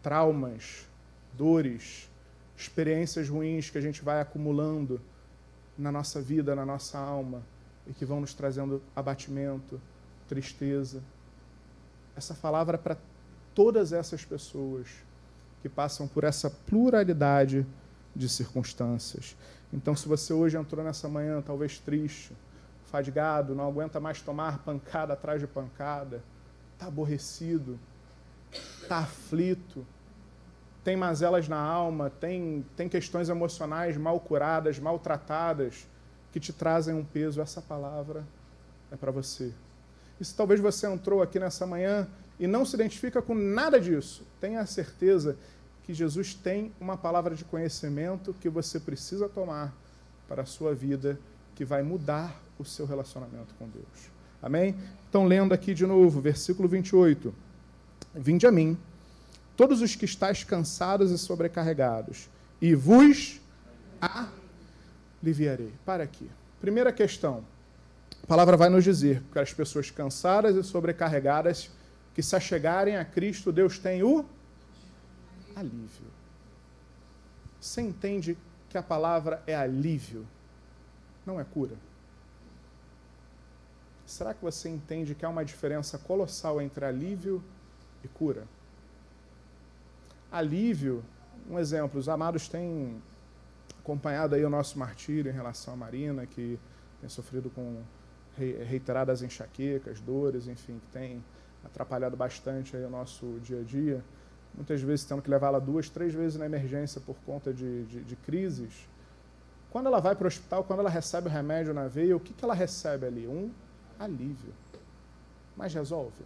[0.02, 0.88] traumas,
[1.34, 2.10] dores,
[2.56, 5.02] experiências ruins que a gente vai acumulando
[5.80, 7.42] na nossa vida, na nossa alma,
[7.88, 9.82] e que vão nos trazendo abatimento,
[10.28, 11.02] tristeza.
[12.16, 12.98] Essa palavra é para
[13.56, 14.88] todas essas pessoas
[15.62, 17.66] que passam por essa pluralidade
[18.16, 19.36] de circunstâncias.
[19.72, 22.34] Então, se você hoje entrou nessa manhã talvez triste,
[22.86, 26.22] fadigado, não aguenta mais tomar pancada atrás de pancada,
[26.74, 27.80] está aborrecido,
[28.82, 29.86] está aflito,
[30.84, 35.88] tem mazelas na alma, tem, tem questões emocionais mal curadas, maltratadas,
[36.32, 38.26] que te trazem um peso, essa palavra
[38.92, 39.54] é para você.
[40.20, 42.08] E se talvez você entrou aqui nessa manhã
[42.40, 45.38] e não se identifica com nada disso, tenha a certeza
[45.84, 49.74] que Jesus tem uma palavra de conhecimento que você precisa tomar
[50.28, 51.20] para a sua vida,
[51.56, 54.12] que vai mudar o seu relacionamento com Deus.
[54.42, 54.76] Amém?
[55.10, 57.34] Então, lendo aqui de novo, versículo 28.
[58.14, 58.78] Vinde a mim,
[59.60, 62.30] todos os que estáis cansados e sobrecarregados,
[62.62, 63.42] e vos
[65.22, 65.74] aliviarei.
[65.86, 66.32] Para aqui.
[66.62, 67.44] Primeira questão.
[68.24, 71.70] A palavra vai nos dizer que as pessoas cansadas e sobrecarregadas
[72.16, 74.24] que se achegarem a Cristo, Deus tem o
[75.54, 76.08] alívio.
[77.60, 78.38] Você entende
[78.70, 80.26] que a palavra é alívio,
[81.26, 81.76] não é cura?
[84.06, 87.44] será que você entende que há uma diferença colossal entre alívio
[88.06, 88.48] e cura?
[90.32, 91.04] Alívio,
[91.50, 93.02] um exemplo, os amados têm
[93.80, 96.60] acompanhado aí o nosso martírio em relação à Marina, que
[97.00, 97.82] tem sofrido com
[98.38, 101.24] reiteradas enxaquecas, dores, enfim, que tem
[101.66, 104.04] atrapalhado bastante aí o nosso dia a dia.
[104.54, 108.16] Muitas vezes tendo que levá-la duas, três vezes na emergência por conta de, de, de
[108.16, 108.88] crises.
[109.72, 112.34] Quando ela vai para o hospital, quando ela recebe o remédio na veia, o que,
[112.34, 113.28] que ela recebe ali?
[113.28, 113.52] Um
[114.00, 114.54] alívio.
[115.56, 116.24] Mas resolve?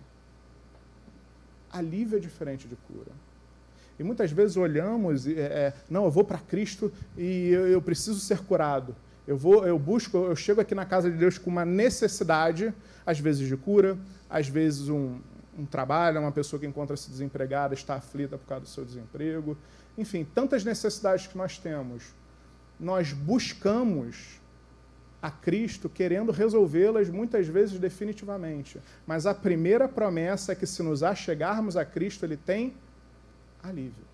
[1.72, 3.12] Alívio é diferente de cura.
[4.00, 8.20] E muitas vezes olhamos, é, é não, eu vou para Cristo e eu, eu, preciso
[8.20, 8.96] ser curado.
[9.28, 12.74] Eu vou, eu busco, eu chego aqui na casa de Deus com uma necessidade,
[13.06, 13.98] às vezes de cura,
[14.30, 15.20] às vezes um,
[15.58, 19.58] um trabalho, uma pessoa que encontra-se desempregada, está aflita por causa do seu desemprego.
[19.98, 22.04] Enfim, tantas necessidades que nós temos.
[22.80, 24.42] Nós buscamos
[25.22, 28.78] a Cristo querendo resolvê-las muitas vezes definitivamente.
[29.08, 32.74] Mas a primeira promessa é que se nos achegarmos a Cristo, ele tem
[33.64, 34.06] alívio.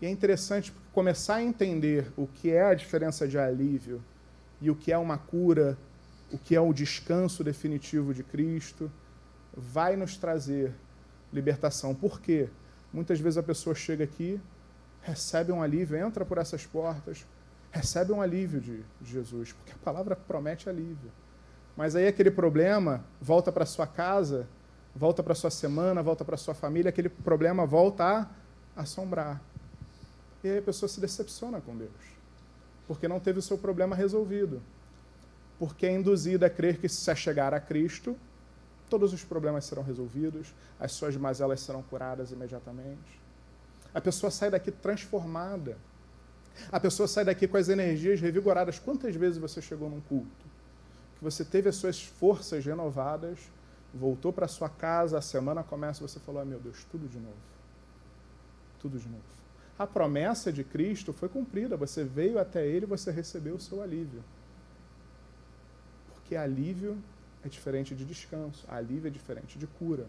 [0.00, 4.02] E é interessante começar a entender o que é a diferença de alívio
[4.60, 5.78] e o que é uma cura,
[6.32, 8.90] o que é o descanso definitivo de Cristo,
[9.56, 10.72] vai nos trazer
[11.32, 11.94] libertação.
[11.94, 12.48] Por quê?
[12.92, 14.40] Muitas vezes a pessoa chega aqui,
[15.02, 17.26] recebe um alívio, entra por essas portas,
[17.70, 21.12] recebe um alívio de, de Jesus, porque a palavra promete alívio.
[21.76, 24.48] Mas aí aquele problema volta para sua casa
[24.94, 28.04] volta para sua semana, volta para sua família, aquele problema volta
[28.76, 29.40] a assombrar.
[30.44, 31.90] E aí a pessoa se decepciona com Deus,
[32.86, 34.62] porque não teve o seu problema resolvido.
[35.58, 38.16] Porque é induzida a crer que se chegar a Cristo,
[38.90, 43.20] todos os problemas serão resolvidos, as suas mazelas serão curadas imediatamente.
[43.94, 45.76] A pessoa sai daqui transformada.
[46.70, 48.78] A pessoa sai daqui com as energias revigoradas.
[48.78, 50.44] Quantas vezes você chegou num culto?
[51.18, 53.38] Que você teve as suas forças renovadas,
[53.94, 57.36] voltou para sua casa, a semana começa, você falou: meu Deus, tudo de novo.
[58.78, 59.22] Tudo de novo.
[59.78, 64.22] A promessa de Cristo foi cumprida, você veio até Ele, você recebeu o seu alívio.
[66.14, 66.96] Porque alívio
[67.44, 70.06] é diferente de descanso, alívio é diferente de cura.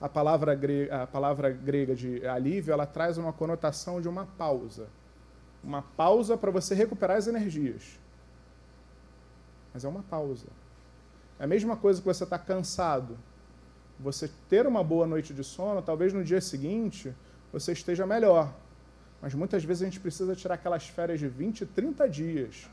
[0.00, 4.88] A palavra, grega, a palavra grega de alívio, ela traz uma conotação de uma pausa.
[5.62, 7.98] Uma pausa para você recuperar as energias.
[9.72, 10.46] Mas é uma pausa.
[11.38, 13.18] É a mesma coisa que você está cansado.
[14.00, 17.14] Você ter uma boa noite de sono, talvez no dia seguinte
[17.52, 18.52] você esteja melhor.
[19.20, 22.68] Mas muitas vezes a gente precisa tirar aquelas férias de 20, 30 dias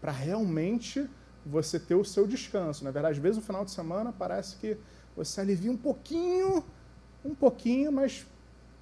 [0.00, 1.08] para realmente
[1.44, 2.84] você ter o seu descanso.
[2.84, 4.76] Na verdade, às vezes no final de semana parece que
[5.16, 6.64] você alivia um pouquinho,
[7.24, 8.26] um pouquinho, mas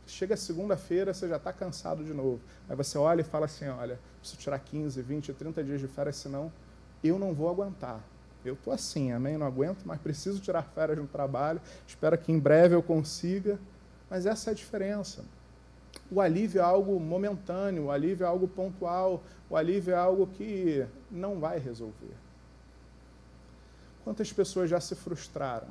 [0.07, 2.41] chega segunda-feira, você já está cansado de novo.
[2.68, 6.16] Aí você olha e fala assim: olha, preciso tirar 15, 20, 30 dias de férias,
[6.16, 6.53] senão
[7.03, 8.03] eu não vou aguentar.
[8.45, 9.36] Eu estou assim, amém?
[9.36, 11.61] Não aguento, mas preciso tirar férias no trabalho.
[11.86, 13.59] Espero que em breve eu consiga.
[14.09, 15.24] Mas essa é a diferença.
[16.11, 20.86] O alívio é algo momentâneo, o alívio é algo pontual, o alívio é algo que
[21.11, 22.14] não vai resolver.
[24.04, 25.68] Quantas pessoas já se frustraram?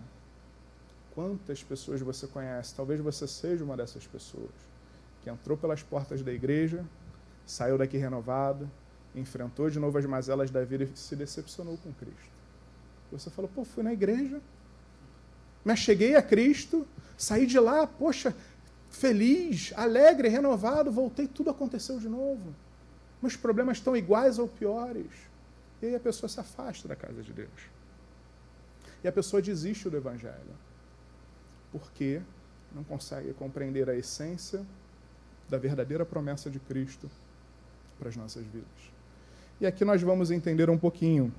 [1.16, 2.76] Quantas pessoas você conhece?
[2.76, 4.52] Talvez você seja uma dessas pessoas
[5.24, 6.86] que entrou pelas portas da igreja,
[7.46, 8.70] saiu daqui renovado,
[9.16, 12.37] enfrentou de novo as mazelas da vida e se decepcionou com Cristo.
[13.12, 14.42] Você falou, pô, fui na igreja,
[15.64, 18.36] me cheguei a Cristo, saí de lá, poxa,
[18.90, 22.54] feliz, alegre, renovado, voltei, tudo aconteceu de novo.
[23.22, 25.12] Meus problemas estão iguais ou piores.
[25.82, 27.70] E aí a pessoa se afasta da casa de Deus.
[29.04, 30.56] E a pessoa desiste do Evangelho.
[31.72, 32.22] Porque
[32.74, 34.66] não consegue compreender a essência
[35.50, 37.10] da verdadeira promessa de Cristo
[37.98, 38.68] para as nossas vidas.
[39.60, 41.34] E aqui nós vamos entender um pouquinho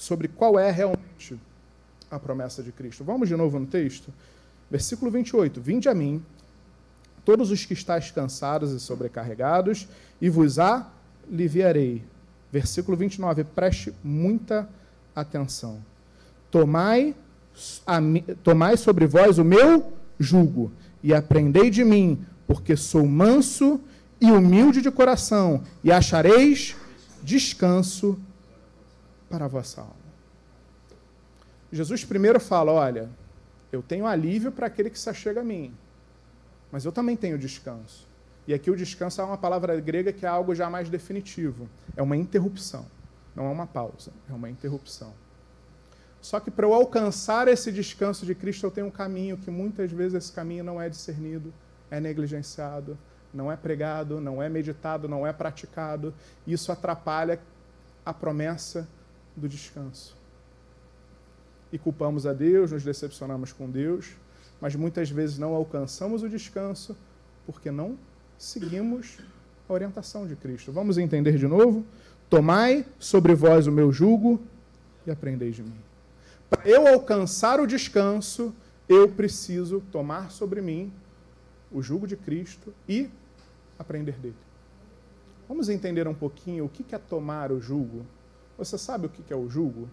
[0.00, 1.38] sobre qual é realmente
[2.10, 3.04] a promessa de Cristo.
[3.04, 4.10] Vamos de novo no texto?
[4.70, 5.60] Versículo 28.
[5.60, 6.22] Vinde a mim,
[7.22, 9.86] todos os que estáis cansados e sobrecarregados,
[10.18, 12.02] e vos aliviarei.
[12.50, 13.44] Versículo 29.
[13.44, 14.66] Preste muita
[15.14, 15.78] atenção.
[16.50, 17.14] Tomai,
[18.42, 20.72] tomai sobre vós o meu jugo,
[21.02, 23.78] e aprendei de mim, porque sou manso
[24.18, 26.74] e humilde de coração, e achareis
[27.22, 28.18] descanso
[29.30, 30.10] para a vossa alma.
[31.72, 33.08] Jesus primeiro fala: olha,
[33.72, 35.72] eu tenho alívio para aquele que se achega a mim,
[36.70, 38.06] mas eu também tenho descanso.
[38.46, 41.68] E aqui o descanso é uma palavra grega que é algo já mais definitivo.
[41.96, 42.84] É uma interrupção.
[43.36, 45.14] Não é uma pausa, é uma interrupção.
[46.20, 49.92] Só que para eu alcançar esse descanso de Cristo, eu tenho um caminho que muitas
[49.92, 51.54] vezes esse caminho não é discernido,
[51.90, 52.98] é negligenciado,
[53.32, 56.12] não é pregado, não é meditado, não é praticado.
[56.46, 57.40] Isso atrapalha
[58.04, 58.86] a promessa
[59.40, 60.16] do descanso.
[61.72, 64.10] e culpamos a Deus, nos decepcionamos com Deus,
[64.60, 66.96] mas muitas vezes não alcançamos o descanso
[67.46, 67.96] porque não
[68.36, 69.18] seguimos
[69.68, 70.72] a orientação de Cristo.
[70.72, 71.84] Vamos entender de novo?
[72.28, 74.40] Tomai sobre vós o meu jugo
[75.06, 75.78] e aprendei de mim.
[76.48, 78.52] Para eu alcançar o descanso,
[78.88, 80.92] eu preciso tomar sobre mim
[81.70, 83.08] o jugo de Cristo e
[83.78, 84.34] aprender dele.
[85.48, 88.04] Vamos entender um pouquinho o que é tomar o jugo.
[88.60, 89.88] Você sabe o que é o jugo?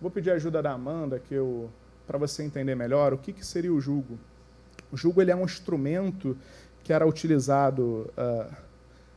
[0.00, 1.70] Vou pedir a ajuda da Amanda que eu
[2.04, 4.18] para você entender melhor o que, seria o jugo.
[4.90, 6.36] O jugo ele é um instrumento
[6.82, 8.52] que era utilizado uh,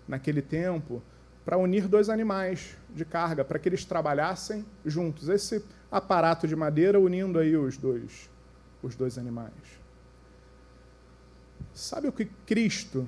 [0.07, 1.01] naquele tempo
[1.43, 5.29] para unir dois animais de carga, para que eles trabalhassem juntos.
[5.29, 8.29] Esse aparato de madeira unindo aí os dois,
[8.83, 9.51] os dois animais.
[11.73, 13.07] Sabe o que Cristo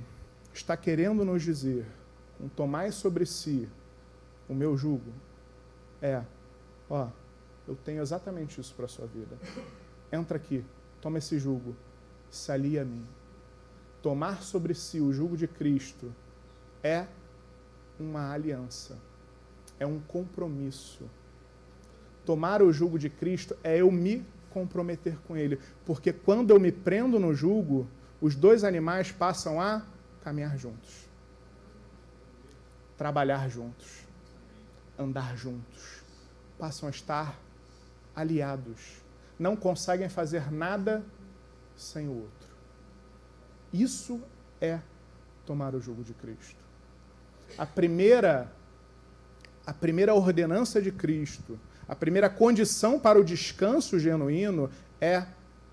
[0.51, 1.85] está querendo nos dizer?
[2.41, 3.69] Um tomai sobre si
[4.49, 5.26] o meu jugo.
[6.01, 6.23] É,
[6.89, 7.07] ó,
[7.67, 9.37] eu tenho exatamente isso para a sua vida.
[10.11, 10.63] Entra aqui,
[11.01, 11.75] toma esse jugo,
[12.29, 13.05] se alia a mim.
[14.01, 16.13] Tomar sobre si o jugo de Cristo
[16.83, 17.07] é
[17.99, 18.97] uma aliança,
[19.79, 21.09] é um compromisso.
[22.25, 26.71] Tomar o jugo de Cristo é eu me comprometer com Ele, porque quando eu me
[26.71, 27.87] prendo no jugo,
[28.21, 29.85] os dois animais passam a
[30.23, 31.07] caminhar juntos,
[32.97, 34.06] trabalhar juntos,
[34.97, 36.03] andar juntos,
[36.57, 37.39] passam a estar
[38.15, 39.01] aliados.
[39.37, 41.03] Não conseguem fazer nada
[41.75, 42.47] sem o outro.
[43.71, 44.21] Isso
[44.59, 44.79] é
[45.45, 46.63] tomar o jugo de Cristo.
[47.57, 48.51] A primeira
[49.65, 54.69] a primeira ordenança de Cristo, a primeira condição para o descanso genuíno
[55.01, 55.25] é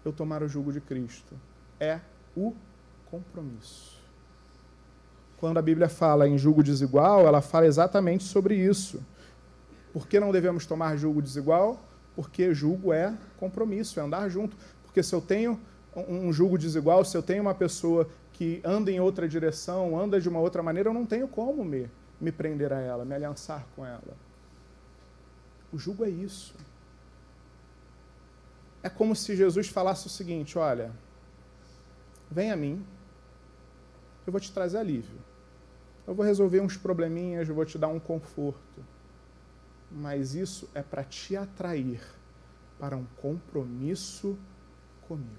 [0.05, 1.35] eu tomar o jugo de Cristo.
[1.79, 2.01] É
[2.37, 2.53] o
[3.09, 4.03] compromisso.
[5.37, 9.01] Quando a Bíblia fala em jugo desigual, ela fala exatamente sobre isso.
[9.95, 11.81] Por que não devemos tomar jugo desigual?
[12.15, 14.57] porque julgo é compromisso, é andar junto.
[14.85, 15.61] Porque se eu tenho
[15.97, 20.29] um julgo desigual, se eu tenho uma pessoa que anda em outra direção, anda de
[20.29, 21.91] uma outra maneira, eu não tenho como me,
[22.21, 24.17] me prender a ela, me aliançar com ela.
[25.73, 26.55] O julgo é isso.
[28.83, 30.93] É como se Jesus falasse o seguinte: olha,
[32.31, 32.85] vem a mim,
[34.27, 35.19] eu vou te trazer alívio.
[36.07, 38.94] Eu vou resolver uns probleminhas, eu vou te dar um conforto
[39.95, 42.03] mas isso é para te atrair
[42.79, 44.37] para um compromisso
[45.03, 45.31] comigo.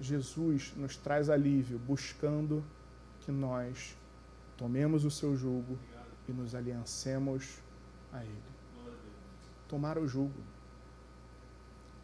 [0.00, 2.64] Jesus nos traz alívio buscando
[3.20, 3.96] que nós
[4.56, 5.78] tomemos o seu jugo
[6.26, 7.58] e nos aliancemos
[8.12, 8.54] a ele.
[9.68, 10.40] Tomar o jugo.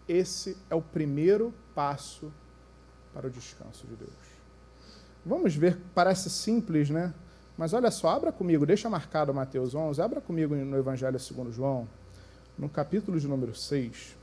[0.06, 2.32] Esse é o primeiro passo
[3.14, 4.10] para o descanso de Deus.
[5.24, 7.14] Vamos ver, parece simples, né?
[7.60, 11.86] Mas olha só, abra comigo, deixa marcado Mateus 11, abra comigo no Evangelho segundo João,
[12.58, 14.16] no capítulo de número 6,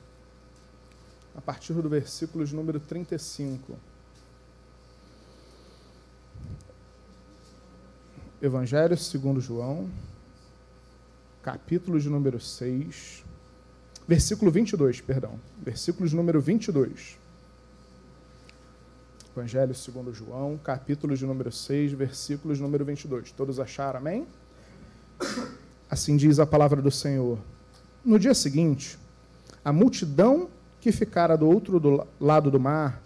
[1.36, 3.78] a partir do versículo de número 35.
[8.42, 9.88] Evangelho segundo João,
[11.44, 13.24] capítulo de número 6,
[14.08, 17.20] versículo 22, perdão, versículo de número 22.
[19.38, 23.32] Evangelho segundo João, capítulo de número 6, versículos número 22.
[23.32, 24.26] Todos acharam, amém?
[25.88, 27.38] Assim diz a palavra do Senhor.
[28.04, 28.98] No dia seguinte,
[29.64, 30.50] a multidão
[30.82, 33.00] que ficara do outro do lado do mar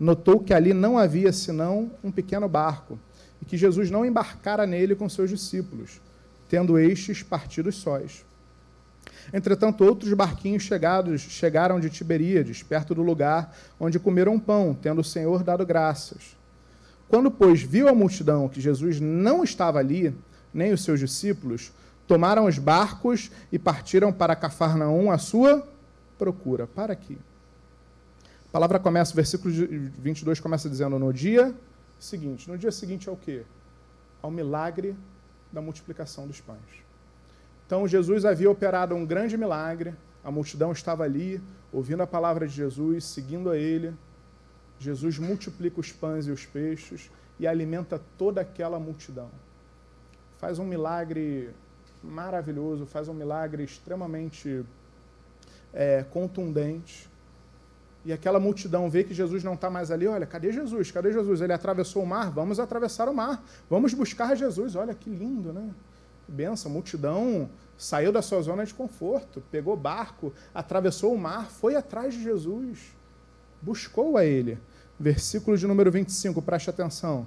[0.00, 2.98] notou que ali não havia senão um pequeno barco
[3.42, 6.00] e que Jesus não embarcara nele com seus discípulos,
[6.48, 8.24] tendo estes partido sós.
[9.32, 15.04] Entretanto, outros barquinhos chegados chegaram de Tiberíades, perto do lugar onde comeram pão, tendo o
[15.04, 16.36] Senhor dado graças.
[17.08, 20.14] Quando, pois, viu a multidão que Jesus não estava ali,
[20.52, 21.72] nem os seus discípulos,
[22.06, 25.66] tomaram os barcos e partiram para Cafarnaum à sua
[26.18, 26.66] procura.
[26.66, 27.18] Para aqui.
[28.48, 31.54] A palavra começa, o versículo 22 começa dizendo: No dia
[31.98, 32.48] seguinte.
[32.48, 33.42] No dia seguinte é o quê?
[34.22, 34.96] Ao milagre
[35.52, 36.83] da multiplicação dos pães.
[37.74, 41.42] Então Jesus havia operado um grande milagre, a multidão estava ali,
[41.72, 43.92] ouvindo a palavra de Jesus, seguindo a ele.
[44.78, 49.28] Jesus multiplica os pães e os peixes e alimenta toda aquela multidão.
[50.38, 51.50] Faz um milagre
[52.00, 54.64] maravilhoso, faz um milagre extremamente
[55.72, 57.10] é, contundente.
[58.04, 60.06] E aquela multidão vê que Jesus não está mais ali.
[60.06, 60.92] Olha, cadê Jesus?
[60.92, 61.40] Cadê Jesus?
[61.40, 62.30] Ele atravessou o mar.
[62.30, 63.44] Vamos atravessar o mar.
[63.68, 64.76] Vamos buscar Jesus.
[64.76, 65.74] Olha que lindo, né?
[66.28, 71.74] benção, a multidão saiu da sua zona de conforto, pegou barco, atravessou o mar, foi
[71.76, 72.78] atrás de Jesus,
[73.60, 74.58] buscou a ele.
[74.98, 77.26] Versículo de número 25, preste atenção.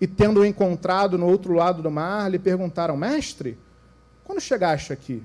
[0.00, 3.56] E tendo-o encontrado no outro lado do mar, lhe perguntaram: Mestre,
[4.24, 5.22] quando chegaste aqui?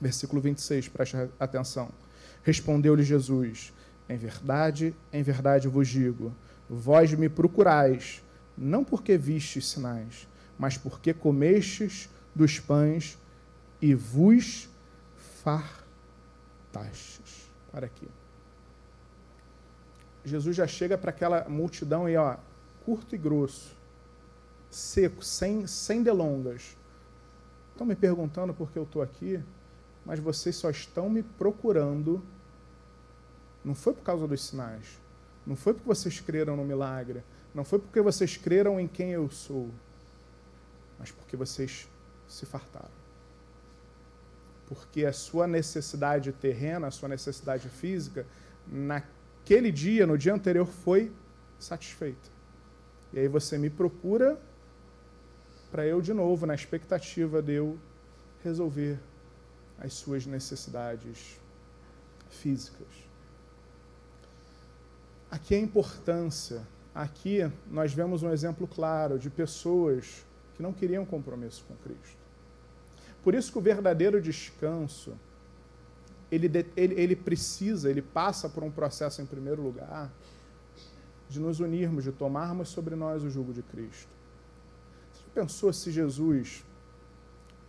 [0.00, 1.90] Versículo 26, preste atenção.
[2.42, 3.72] Respondeu-lhe Jesus:
[4.08, 6.32] Em verdade, em verdade vos digo,
[6.68, 8.22] vós me procurais,
[8.56, 10.26] não porque vistes sinais,
[10.58, 13.18] mas porque comestes dos pães
[13.80, 14.68] e vos
[15.42, 15.88] fartastes.
[17.70, 18.08] Para aqui.
[20.24, 22.36] Jesus já chega para aquela multidão e, ó,
[22.84, 23.76] curto e grosso,
[24.70, 26.76] seco, sem, sem delongas.
[27.72, 29.42] Estão me perguntando por que eu estou aqui,
[30.04, 32.22] mas vocês só estão me procurando.
[33.64, 34.98] Não foi por causa dos sinais.
[35.46, 37.22] Não foi porque vocês creram no milagre.
[37.54, 39.68] Não foi porque vocês creram em quem eu sou.
[40.98, 41.88] Mas porque vocês
[42.26, 42.97] se fartaram.
[44.68, 48.26] Porque a sua necessidade terrena, a sua necessidade física,
[48.66, 51.10] naquele dia, no dia anterior, foi
[51.58, 52.28] satisfeita.
[53.12, 54.38] E aí você me procura
[55.70, 57.78] para eu, de novo, na expectativa de eu
[58.44, 58.98] resolver
[59.78, 61.40] as suas necessidades
[62.28, 62.88] físicas.
[65.30, 66.66] Aqui a importância.
[66.94, 72.17] Aqui nós vemos um exemplo claro de pessoas que não queriam compromisso com Cristo.
[73.22, 75.18] Por isso que o verdadeiro descanso,
[76.30, 76.46] ele,
[76.76, 80.10] ele, ele precisa, ele passa por um processo, em primeiro lugar,
[81.28, 84.08] de nos unirmos, de tomarmos sobre nós o jugo de Cristo.
[85.12, 86.64] Você pensou se Jesus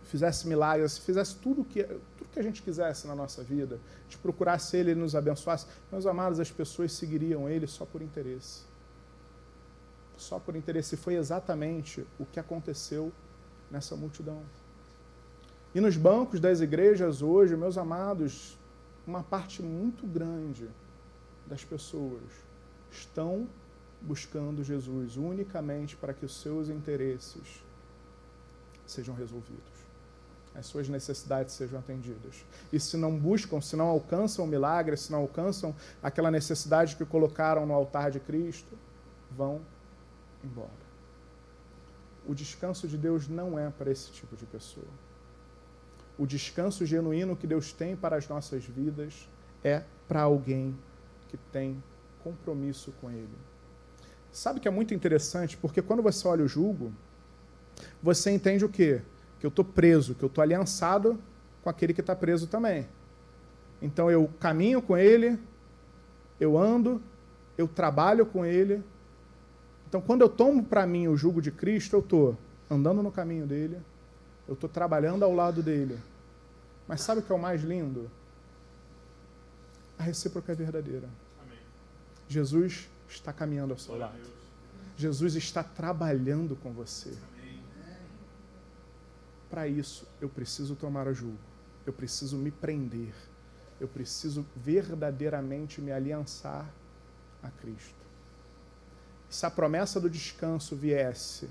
[0.04, 3.78] fizesse milagres, se fizesse tudo que, tudo que a gente quisesse na nossa vida,
[4.08, 8.62] de procurasse Ele, Ele nos abençoasse, meus amados, as pessoas seguiriam Ele só por interesse.
[10.16, 10.94] Só por interesse.
[10.94, 13.12] E foi exatamente o que aconteceu
[13.70, 14.42] nessa multidão.
[15.74, 18.58] E nos bancos das igrejas hoje, meus amados,
[19.06, 20.68] uma parte muito grande
[21.46, 22.22] das pessoas
[22.90, 23.48] estão
[24.00, 27.62] buscando Jesus unicamente para que os seus interesses
[28.84, 29.62] sejam resolvidos,
[30.54, 32.44] as suas necessidades sejam atendidas.
[32.72, 37.04] E se não buscam, se não alcançam o milagre, se não alcançam aquela necessidade que
[37.04, 38.76] colocaram no altar de Cristo,
[39.30, 39.60] vão
[40.42, 40.90] embora.
[42.26, 45.09] O descanso de Deus não é para esse tipo de pessoa.
[46.20, 49.26] O descanso genuíno que Deus tem para as nossas vidas
[49.64, 50.76] é para alguém
[51.28, 51.82] que tem
[52.22, 53.38] compromisso com Ele.
[54.30, 56.92] Sabe que é muito interessante, porque quando você olha o jugo,
[58.02, 59.00] você entende o quê?
[59.38, 61.18] Que eu estou preso, que eu estou aliançado
[61.62, 62.86] com aquele que está preso também.
[63.80, 65.38] Então eu caminho com ele,
[66.38, 67.02] eu ando,
[67.56, 68.84] eu trabalho com ele.
[69.88, 72.36] Então quando eu tomo para mim o jugo de Cristo, eu estou
[72.70, 73.78] andando no caminho dele,
[74.46, 75.98] eu estou trabalhando ao lado dele.
[76.90, 78.10] Mas sabe o que é o mais lindo?
[79.96, 81.08] A recíproca é verdadeira.
[82.26, 84.18] Jesus está caminhando ao seu lado.
[84.96, 87.16] Jesus está trabalhando com você.
[89.48, 91.38] Para isso, eu preciso tomar o jugo.
[91.86, 93.14] Eu preciso me prender.
[93.78, 96.68] Eu preciso verdadeiramente me aliançar
[97.40, 98.04] a Cristo.
[99.28, 101.48] Se a promessa do descanso viesse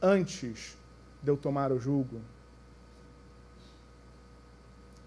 [0.00, 0.78] antes
[1.22, 2.22] de eu tomar o jugo,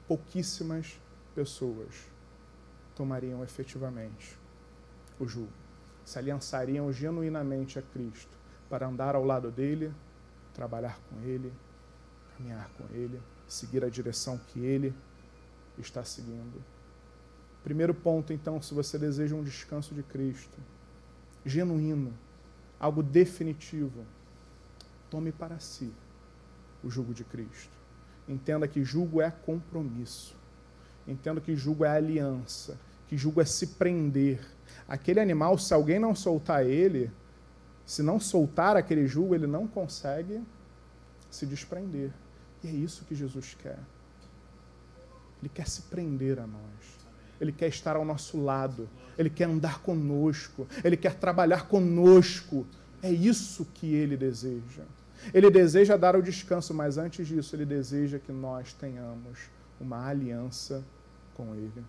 [0.08, 1.00] pouquíssimas
[1.34, 2.10] pessoas
[2.96, 4.38] tomariam efetivamente
[5.20, 5.52] o jugo.
[6.06, 8.38] Se aliançariam genuinamente a Cristo
[8.70, 9.94] para andar ao lado dele,
[10.54, 11.52] trabalhar com ele,
[12.38, 14.94] caminhar com ele, seguir a direção que ele
[15.78, 16.64] está seguindo.
[17.64, 20.58] Primeiro ponto, então, se você deseja um descanso de Cristo,
[21.44, 22.14] genuíno,
[22.80, 24.06] algo definitivo,
[25.10, 25.92] tome para si
[26.84, 27.76] o jugo de Cristo.
[28.28, 30.36] Entenda que jugo é compromisso.
[31.08, 34.40] Entenda que jugo é aliança, que jugo é se prender,
[34.88, 37.12] Aquele animal, se alguém não soltar ele,
[37.86, 40.42] se não soltar aquele jugo, ele não consegue
[41.30, 42.12] se desprender.
[42.64, 43.80] E é isso que Jesus quer.
[45.42, 46.96] Ele quer se prender a nós.
[47.40, 48.90] Ele quer estar ao nosso lado.
[49.18, 50.68] Ele quer andar conosco.
[50.84, 52.66] Ele quer trabalhar conosco.
[53.02, 54.84] É isso que ele deseja.
[55.34, 59.40] Ele deseja dar o descanso, mas antes disso, ele deseja que nós tenhamos
[59.80, 60.84] uma aliança
[61.34, 61.84] com ele.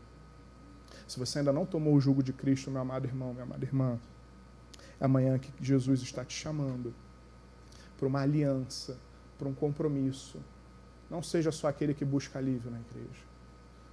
[1.07, 3.99] Se você ainda não tomou o jugo de Cristo, meu amado irmão, minha amada irmã,
[5.01, 6.95] é amanhã que Jesus está te chamando
[7.97, 8.99] para uma aliança,
[9.39, 10.41] para um compromisso.
[11.11, 13.25] Não seja só aquele que busca alívio na igreja.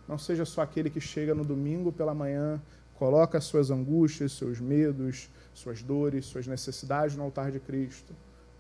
[0.07, 2.61] Não seja só aquele que chega no domingo pela manhã,
[2.95, 8.14] coloca suas angústias, seus medos, suas dores, suas necessidades no altar de Cristo.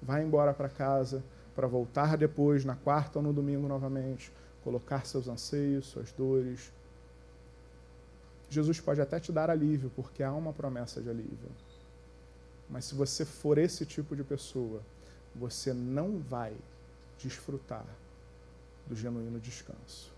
[0.03, 1.23] Vai embora para casa
[1.55, 4.31] para voltar depois, na quarta ou no domingo novamente,
[4.63, 6.71] colocar seus anseios, suas dores,
[8.49, 11.49] Jesus pode até te dar alívio, porque há uma promessa de alívio.
[12.69, 14.81] Mas se você for esse tipo de pessoa,
[15.35, 16.53] você não vai
[17.17, 17.85] desfrutar
[18.87, 20.11] do genuíno descanso.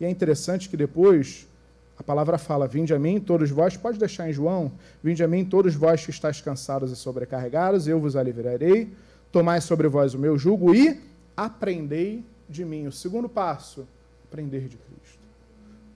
[0.00, 1.46] E é interessante que depois
[1.98, 5.44] A palavra fala: Vinde a mim, todos vós, pode deixar em João, vinde a mim,
[5.44, 8.92] todos vós que estáis cansados e sobrecarregados, eu vos aliviarei.
[9.30, 11.00] Tomai sobre vós o meu jugo e
[11.36, 12.86] aprendei de mim.
[12.86, 13.86] O segundo passo,
[14.24, 15.20] aprender de Cristo.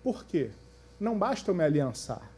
[0.02, 0.50] Por quê?
[0.98, 2.30] Não basta eu me aliançar.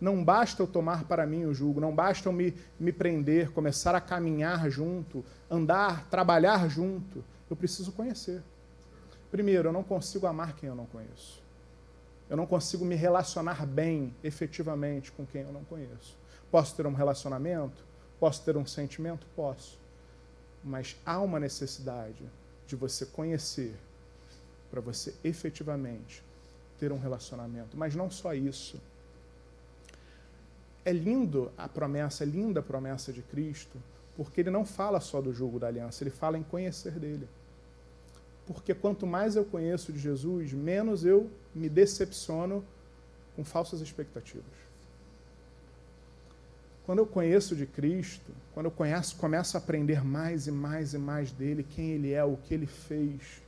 [0.00, 3.94] Não basta eu tomar para mim o jugo, não basta eu me, me prender, começar
[3.94, 7.24] a caminhar junto, andar, trabalhar junto.
[7.48, 8.42] Eu preciso conhecer.
[9.30, 11.43] Primeiro, eu não consigo amar quem eu não conheço.
[12.28, 16.16] Eu não consigo me relacionar bem, efetivamente, com quem eu não conheço.
[16.50, 17.84] Posso ter um relacionamento?
[18.18, 19.26] Posso ter um sentimento?
[19.36, 19.78] Posso.
[20.62, 22.24] Mas há uma necessidade
[22.66, 23.74] de você conhecer
[24.70, 26.22] para você efetivamente
[26.78, 27.76] ter um relacionamento.
[27.76, 28.80] Mas não só isso.
[30.84, 33.78] É lindo a promessa, é linda a promessa de Cristo,
[34.16, 37.28] porque ele não fala só do jogo da aliança, ele fala em conhecer dele.
[38.46, 42.64] Porque quanto mais eu conheço de Jesus, menos eu me decepciono
[43.34, 44.64] com falsas expectativas.
[46.84, 50.98] Quando eu conheço de Cristo, quando eu conheço, começo a aprender mais e mais e
[50.98, 53.42] mais dele, quem ele é, o que ele fez,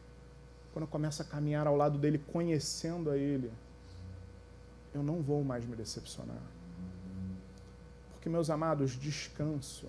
[0.72, 3.52] quando eu começo a caminhar ao lado dele, conhecendo a ele,
[4.94, 6.40] eu não vou mais me decepcionar.
[8.12, 9.86] Porque, meus amados, descanso,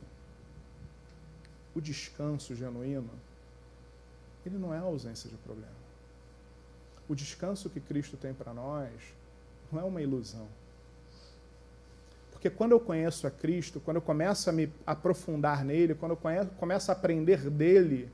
[1.73, 3.09] o descanso genuíno,
[4.47, 5.75] ele não é a ausência de problema.
[7.07, 8.91] O descanso que Cristo tem para nós
[9.71, 10.47] não é uma ilusão.
[12.31, 16.17] Porque quando eu conheço a Cristo, quando eu começo a me aprofundar nele, quando eu
[16.17, 18.11] conheço, começo a aprender dele,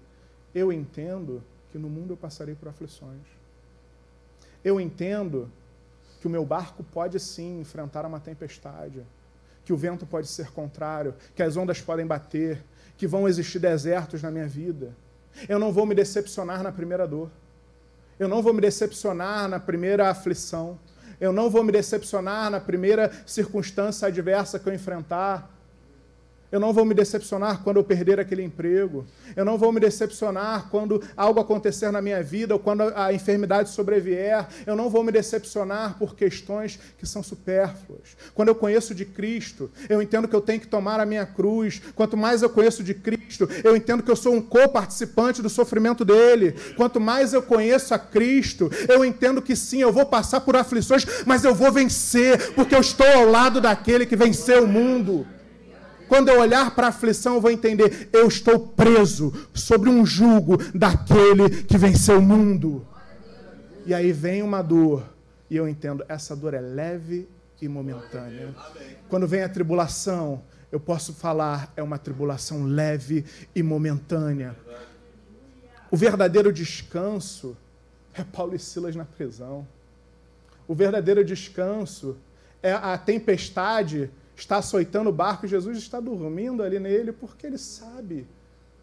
[0.54, 3.22] eu entendo que no mundo eu passarei por aflições.
[4.64, 5.52] Eu entendo
[6.22, 9.04] que o meu barco pode sim enfrentar uma tempestade,
[9.66, 12.64] que o vento pode ser contrário, que as ondas podem bater,
[12.98, 14.96] que vão existir desertos na minha vida.
[15.48, 17.30] Eu não vou me decepcionar na primeira dor.
[18.20, 20.80] Eu não vou me decepcionar na primeira aflição.
[21.20, 25.53] Eu não vou me decepcionar na primeira circunstância adversa que eu enfrentar.
[26.54, 29.08] Eu não vou me decepcionar quando eu perder aquele emprego.
[29.36, 33.72] Eu não vou me decepcionar quando algo acontecer na minha vida ou quando a enfermidade
[33.72, 34.46] sobrevier.
[34.64, 38.16] Eu não vou me decepcionar por questões que são supérfluas.
[38.36, 41.82] Quando eu conheço de Cristo, eu entendo que eu tenho que tomar a minha cruz.
[41.96, 46.06] Quanto mais eu conheço de Cristo, eu entendo que eu sou um co-participante do sofrimento
[46.06, 46.54] dele.
[46.78, 51.04] Quanto mais eu conheço a Cristo, eu entendo que sim, eu vou passar por aflições,
[51.26, 55.26] mas eu vou vencer, porque eu estou ao lado daquele que venceu o mundo.
[56.08, 60.58] Quando eu olhar para a aflição, eu vou entender: eu estou preso sobre um jugo
[60.74, 62.86] daquele que venceu o mundo.
[63.86, 65.04] E aí vem uma dor,
[65.50, 67.28] e eu entendo: essa dor é leve
[67.62, 68.54] e momentânea.
[69.10, 73.26] Quando vem a tribulação, eu posso falar: é uma tribulação leve
[73.56, 74.56] e momentânea.
[75.90, 77.56] O verdadeiro descanso
[78.14, 79.68] é Paulo e Silas na prisão.
[80.68, 82.18] O verdadeiro descanso
[82.62, 88.28] é a tempestade está açoitando o barco, Jesus está dormindo ali nele, porque ele sabe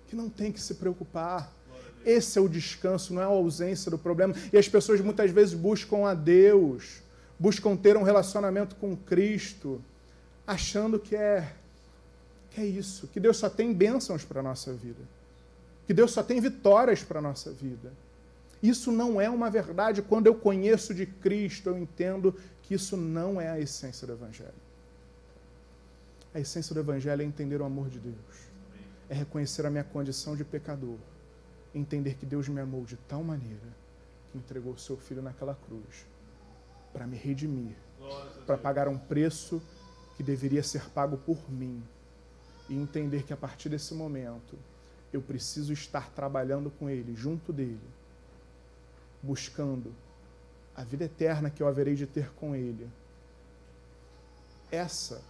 [0.07, 1.53] que não tem que se preocupar.
[2.05, 4.35] Esse é o descanso, não é a ausência do problema.
[4.53, 7.03] E as pessoas muitas vezes buscam a Deus,
[7.39, 9.83] buscam ter um relacionamento com Cristo,
[10.47, 11.53] achando que é,
[12.51, 15.03] que é isso, que Deus só tem bênçãos para a nossa vida,
[15.87, 17.93] que Deus só tem vitórias para a nossa vida.
[18.63, 20.03] Isso não é uma verdade.
[20.03, 24.70] Quando eu conheço de Cristo, eu entendo que isso não é a essência do Evangelho.
[26.33, 28.51] A essência do Evangelho é entender o amor de Deus.
[29.09, 30.99] É reconhecer a minha condição de pecador.
[31.75, 33.81] Entender que Deus me amou de tal maneira
[34.31, 36.07] que entregou o seu filho naquela cruz
[36.93, 37.75] para me redimir,
[38.47, 39.61] para pagar um preço
[40.17, 41.83] que deveria ser pago por mim.
[42.69, 44.57] E entender que a partir desse momento
[45.13, 47.81] eu preciso estar trabalhando com Ele, junto dele,
[49.21, 49.93] buscando
[50.77, 52.89] a vida eterna que eu haverei de ter com Ele.
[54.71, 55.21] Essa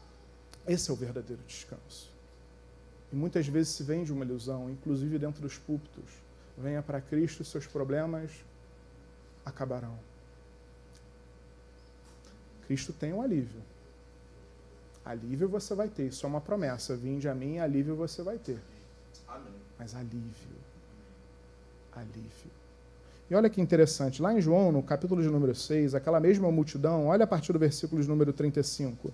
[0.67, 2.11] esse é o verdadeiro descanso.
[3.13, 6.05] E muitas vezes se vende uma ilusão, inclusive dentro dos púlpitos.
[6.57, 8.31] Venha para Cristo, seus problemas
[9.45, 9.99] acabarão.
[12.67, 13.61] Cristo tem um alívio.
[15.05, 16.95] Alívio você vai ter, isso é uma promessa.
[16.95, 18.59] Vinde a mim, alívio você vai ter.
[19.27, 19.53] Amém.
[19.79, 20.61] Mas alívio.
[21.93, 22.51] Alívio.
[23.29, 27.07] E olha que interessante, lá em João, no capítulo de número 6, aquela mesma multidão,
[27.07, 29.13] olha a partir do versículo de número 35.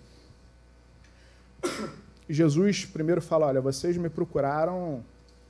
[2.29, 5.05] Jesus primeiro fala: Olha, vocês me procuraram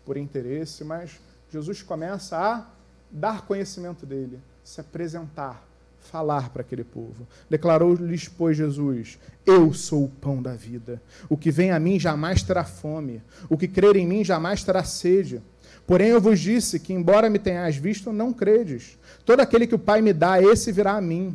[0.04, 1.18] por interesse, mas
[1.50, 2.66] Jesus começa a
[3.10, 5.66] dar conhecimento dele, se apresentar,
[5.98, 7.26] falar para aquele povo.
[7.48, 11.00] Declarou-lhes, pois, Jesus: Eu sou o pão da vida.
[11.28, 13.22] O que vem a mim jamais terá fome.
[13.48, 15.42] O que crer em mim jamais terá sede.
[15.86, 18.98] Porém, eu vos disse que, embora me tenhais visto, não credes.
[19.24, 21.34] Todo aquele que o Pai me dá, esse virá a mim.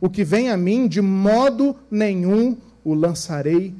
[0.00, 3.74] O que vem a mim, de modo nenhum o lançarei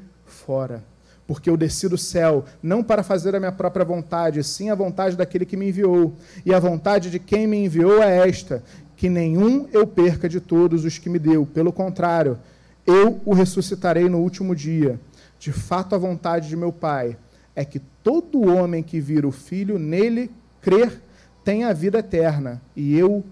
[0.47, 0.82] fora.
[1.27, 5.16] Porque eu desci do céu, não para fazer a minha própria vontade, sim a vontade
[5.16, 6.14] daquele que me enviou.
[6.44, 8.62] E a vontade de quem me enviou é esta:
[8.97, 11.44] que nenhum eu perca de todos os que me deu.
[11.44, 12.39] Pelo contrário,
[12.86, 15.01] eu o ressuscitarei no último dia.
[15.36, 17.16] De fato, a vontade de meu Pai
[17.56, 21.02] é que todo homem que vira o Filho nele crer
[21.44, 23.24] tenha a vida eterna, e eu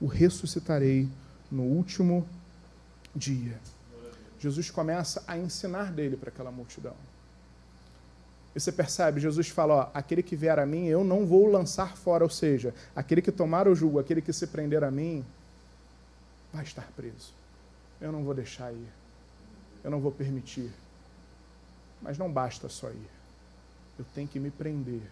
[0.00, 1.08] o ressuscitarei
[1.50, 2.26] no último
[3.14, 3.58] dia.
[4.38, 6.94] Jesus começa a ensinar dele para aquela multidão.
[8.54, 11.96] E você percebe, Jesus fala: ó, aquele que vier a mim, eu não vou lançar
[11.96, 12.24] fora.
[12.24, 15.24] Ou seja, aquele que tomar o jugo, aquele que se prender a mim,
[16.52, 17.32] vai estar preso.
[18.00, 18.88] Eu não vou deixar ir.
[19.82, 20.70] Eu não vou permitir.
[22.00, 23.10] Mas não basta só ir.
[23.98, 25.02] Eu tenho que me prender.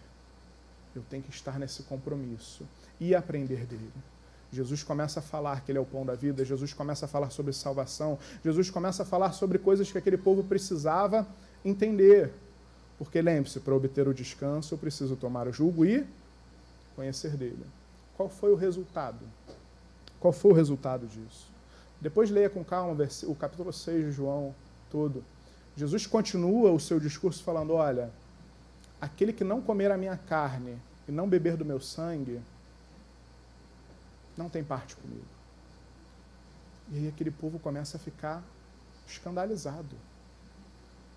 [0.95, 2.65] Eu tenho que estar nesse compromisso
[2.99, 3.93] e aprender dele.
[4.51, 7.29] Jesus começa a falar que ele é o pão da vida, Jesus começa a falar
[7.29, 11.27] sobre salvação, Jesus começa a falar sobre coisas que aquele povo precisava
[11.63, 12.31] entender.
[12.97, 16.05] Porque lembre-se, para obter o descanso, eu preciso tomar o jugo e
[16.95, 17.65] conhecer dele.
[18.15, 19.19] Qual foi o resultado?
[20.19, 21.51] Qual foi o resultado disso?
[22.01, 24.55] Depois leia com calma o capítulo 6 de João
[24.89, 25.23] todo.
[25.75, 28.11] Jesus continua o seu discurso falando: Olha,
[28.99, 32.41] aquele que não comer a minha carne e não beber do meu sangue,
[34.37, 35.25] não tem parte comigo.
[36.91, 38.43] E aí aquele povo começa a ficar
[39.07, 39.95] escandalizado.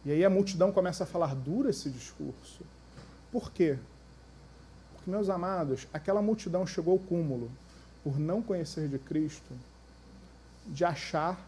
[0.04, 2.64] E aí a multidão começa a falar duro esse discurso.
[3.30, 3.78] Por quê?
[4.94, 7.50] Porque, meus amados, aquela multidão chegou ao cúmulo,
[8.02, 9.52] por não conhecer de Cristo,
[10.66, 11.38] de achar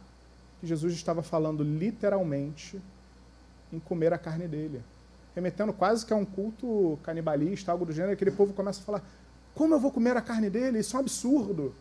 [0.61, 2.81] que Jesus estava falando literalmente
[3.73, 4.83] em comer a carne dele.
[5.35, 9.03] Remetendo quase que a um culto canibalista, algo do gênero, aquele povo começa a falar:
[9.55, 10.79] como eu vou comer a carne dele?
[10.79, 11.75] Isso é um absurdo.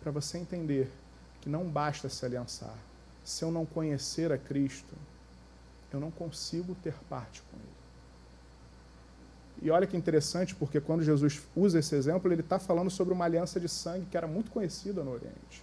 [0.00, 0.90] Para você entender
[1.40, 2.76] que não basta se aliançar
[3.24, 4.94] se eu não conhecer a Cristo,
[5.92, 7.72] eu não consigo ter parte com Ele.
[9.62, 13.24] E olha que interessante, porque quando Jesus usa esse exemplo, ele está falando sobre uma
[13.24, 15.62] aliança de sangue que era muito conhecida no Oriente,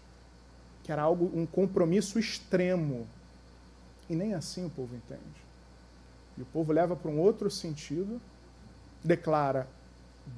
[0.84, 3.06] que era algo, um compromisso extremo.
[4.10, 5.44] E nem assim o povo entende.
[6.38, 8.22] E o povo leva para um outro sentido,
[9.04, 9.68] declara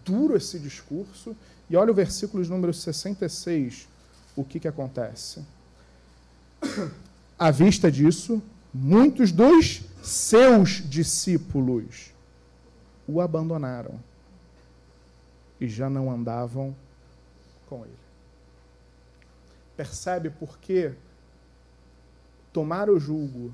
[0.06, 1.36] duro esse discurso,
[1.70, 3.88] e olha o versículo de número 66,
[4.36, 5.44] o que, que acontece.
[7.38, 8.42] À vista disso,
[8.74, 12.12] muitos dos seus discípulos
[13.08, 14.00] o abandonaram
[15.60, 16.76] e já não andavam
[17.68, 17.94] com ele.
[19.78, 20.92] Percebe por que
[22.52, 23.54] tomar o julgo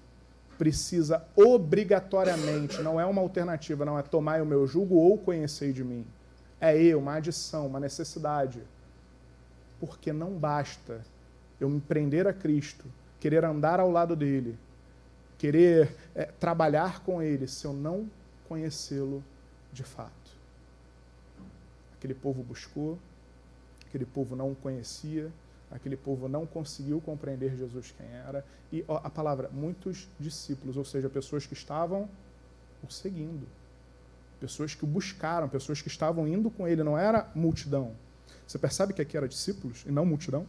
[0.58, 5.84] precisa obrigatoriamente, não é uma alternativa, não é tomar o meu julgo ou conhecer de
[5.84, 6.06] mim.
[6.60, 8.62] É eu, uma adição, uma necessidade.
[9.80, 11.06] Porque não basta
[11.60, 12.86] eu me prender a Cristo
[13.20, 14.58] querer andar ao lado dele,
[15.38, 18.10] querer é, trabalhar com ele, se eu não
[18.48, 19.24] conhecê-lo
[19.72, 20.12] de fato.
[21.98, 22.98] Aquele povo buscou,
[23.88, 25.32] aquele povo não o conhecia,
[25.72, 28.46] aquele povo não conseguiu compreender Jesus quem era.
[28.72, 32.08] E ó, a palavra, muitos discípulos, ou seja, pessoas que estavam
[32.88, 33.48] o seguindo,
[34.40, 37.96] pessoas que o buscaram, pessoas que estavam indo com ele, não era multidão.
[38.48, 40.48] Você percebe que aqui era discípulos e não multidão?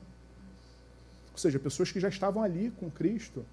[1.33, 3.45] Ou seja, pessoas que já estavam ali com Cristo,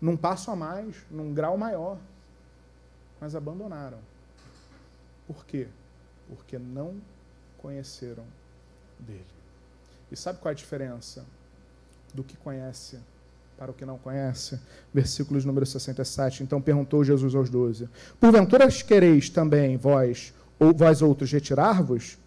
[0.00, 1.98] num passo a mais, num grau maior,
[3.20, 3.98] mas abandonaram.
[5.26, 5.68] Por quê?
[6.28, 7.00] Porque não
[7.58, 8.24] conheceram
[8.98, 9.24] dele.
[10.10, 11.24] E sabe qual é a diferença
[12.12, 12.98] do que conhece
[13.62, 14.58] para o que não conhece?
[14.92, 16.42] Versículos número 67.
[16.42, 22.18] Então perguntou Jesus aos doze: Porventura quereis também vós, ou vós outros, retirar-vos?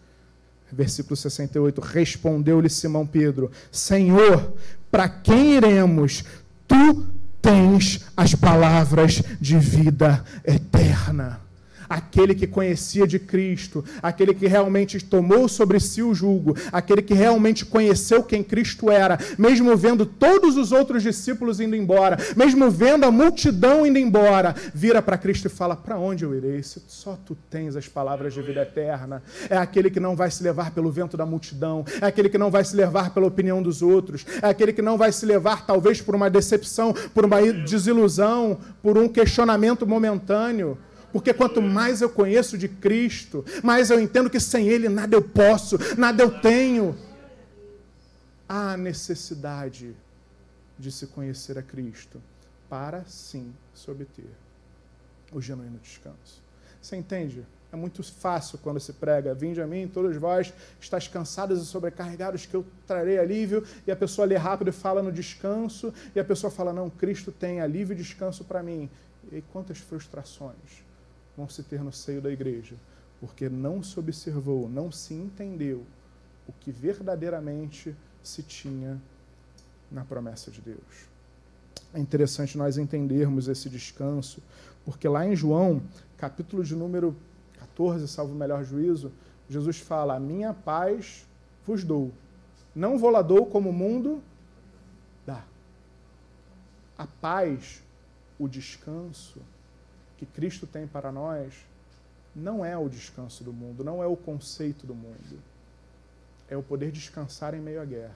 [0.72, 1.82] Versículo 68.
[1.82, 4.54] Respondeu-lhe Simão Pedro: Senhor,
[4.90, 6.24] para quem iremos?
[6.66, 7.06] Tu
[7.42, 11.45] tens as palavras de vida eterna
[11.90, 17.14] aquele que conhecia de Cristo, aquele que realmente tomou sobre si o jugo, aquele que
[17.14, 23.06] realmente conheceu quem Cristo era, mesmo vendo todos os outros discípulos indo embora, mesmo vendo
[23.06, 26.62] a multidão indo embora, vira para Cristo e fala: Para onde eu irei?
[26.64, 29.22] Se só tu tens as palavras de vida eterna.
[29.50, 32.52] É aquele que não vai se levar pelo vento da multidão, é aquele que não
[32.52, 36.02] vai se levar pela opinião dos outros, é aquele que não vai se levar, talvez,
[36.02, 40.78] por uma decepção, por uma desilusão, por um questionamento momentâneo
[41.16, 45.22] porque quanto mais eu conheço de Cristo, mais eu entendo que sem Ele nada eu
[45.22, 46.94] posso, nada eu tenho.
[48.50, 49.96] Há necessidade
[50.78, 52.22] de se conhecer a Cristo
[52.70, 54.30] para sim se obter
[55.32, 56.44] o genuíno descanso.
[56.82, 57.46] Você entende?
[57.72, 59.34] É muito fácil quando se prega.
[59.34, 63.66] Vinde a mim, todos vós estáis cansados e sobrecarregados, que eu trarei alívio.
[63.88, 65.94] E a pessoa lê rápido e fala no descanso.
[66.14, 68.90] E a pessoa fala: Não, Cristo tem alívio e descanso para mim.
[69.32, 70.85] E quantas frustrações
[71.36, 72.76] vão se ter no seio da igreja?
[73.20, 75.86] Porque não se observou, não se entendeu
[76.48, 79.02] o que verdadeiramente se tinha
[79.92, 81.08] na promessa de Deus.
[81.94, 84.42] É interessante nós entendermos esse descanso,
[84.84, 85.82] porque lá em João,
[86.18, 87.16] capítulo de número
[87.60, 89.12] 14, salvo o melhor juízo,
[89.50, 91.26] Jesus fala: A minha paz
[91.66, 92.12] vos dou.
[92.76, 94.22] Não vou lá dou como o mundo
[95.26, 95.44] dá.
[96.98, 97.82] A paz,
[98.38, 99.40] o descanso
[100.18, 101.54] que Cristo tem para nós,
[102.36, 105.40] não é o descanso do mundo, não é o conceito do mundo.
[106.50, 108.16] É o poder descansar em meio à guerra.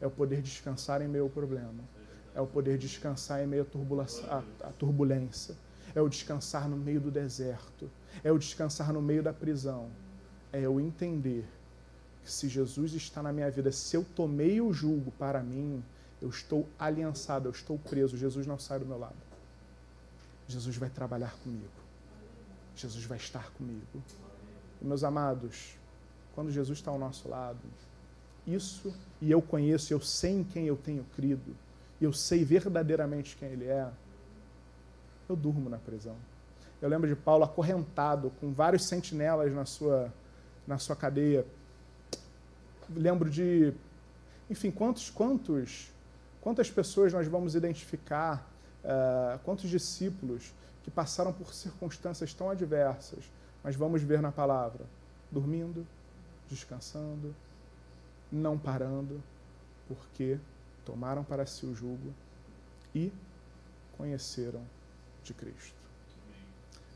[0.00, 1.82] É o poder descansar em meio ao problema.
[2.34, 3.66] É o poder descansar em meio
[4.60, 5.56] à turbulência.
[5.94, 7.90] É o descansar no meio do deserto.
[8.22, 9.88] É o descansar no meio da prisão.
[10.52, 11.44] É eu entender
[12.22, 15.82] que se Jesus está na minha vida, se eu tomei o julgo para mim,
[16.20, 18.16] eu estou aliançado, eu estou preso.
[18.16, 19.31] Jesus não sai do meu lado.
[20.48, 21.70] Jesus vai trabalhar comigo.
[22.74, 24.02] Jesus vai estar comigo.
[24.80, 25.76] E, meus amados,
[26.34, 27.60] quando Jesus está ao nosso lado,
[28.46, 31.56] isso, e eu conheço, eu sei em quem eu tenho crido,
[32.00, 33.88] eu sei verdadeiramente quem Ele é,
[35.28, 36.16] eu durmo na prisão.
[36.80, 40.12] Eu lembro de Paulo acorrentado, com vários sentinelas na sua,
[40.66, 41.46] na sua cadeia.
[42.90, 43.72] Lembro de,
[44.50, 45.92] enfim, quantos, quantos,
[46.40, 48.51] quantas pessoas nós vamos identificar,
[48.84, 50.52] uh, quantos discípulos
[50.82, 53.24] que passaram por circunstâncias tão adversas,
[53.62, 54.84] mas vamos ver na palavra,
[55.30, 55.86] dormindo,
[56.48, 57.34] descansando,
[58.30, 59.22] não parando,
[59.86, 60.38] porque
[60.84, 62.12] tomaram para si o jugo
[62.94, 63.12] e
[63.96, 64.62] conheceram
[65.22, 65.82] de Cristo.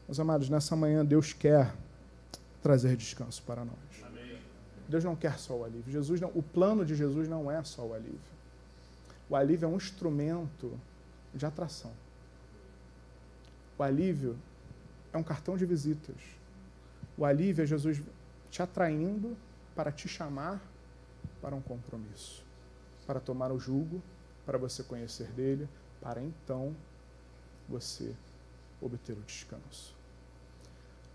[0.09, 1.73] Meus amados, nessa manhã Deus quer
[2.63, 4.07] trazer descanso para nós.
[4.89, 5.93] Deus não quer só o alívio.
[5.93, 8.21] Jesus não, o plano de Jesus não é só o alívio.
[9.29, 10.73] O alívio é um instrumento
[11.37, 11.93] de atração.
[13.79, 14.37] O alívio
[15.13, 16.17] é um cartão de visitas.
[17.17, 18.03] O alívio é Jesus
[18.51, 19.37] te atraindo
[19.75, 20.61] para te chamar
[21.41, 22.43] para um compromisso,
[23.07, 24.03] para tomar o jugo,
[24.45, 25.69] para você conhecer dele,
[26.01, 26.75] para então
[27.69, 28.15] você
[28.81, 29.95] obter o descanso.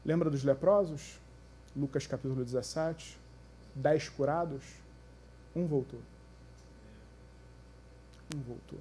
[0.05, 1.19] Lembra dos leprosos?
[1.75, 3.17] Lucas capítulo 17.
[3.73, 4.63] Dez curados,
[5.55, 6.01] um voltou.
[8.35, 8.79] Um voltou.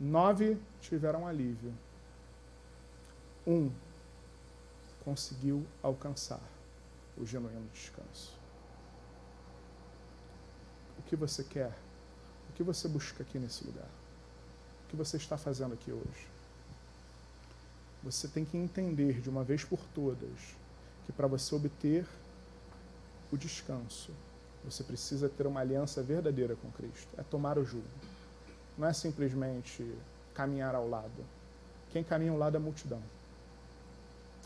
[0.00, 1.74] Nove tiveram alívio.
[3.46, 3.70] Um
[5.04, 6.40] conseguiu alcançar
[7.18, 8.32] o genuíno descanso.
[10.98, 11.76] O que você quer?
[12.48, 13.88] O que você busca aqui nesse lugar?
[14.84, 16.28] O que você está fazendo aqui hoje?
[18.02, 20.56] Você tem que entender de uma vez por todas
[21.04, 22.06] que para você obter
[23.30, 24.12] o descanso,
[24.64, 27.08] você precisa ter uma aliança verdadeira com Cristo.
[27.18, 27.86] É tomar o jugo.
[28.76, 29.84] Não é simplesmente
[30.34, 31.24] caminhar ao lado.
[31.90, 33.02] Quem caminha ao lado é a multidão.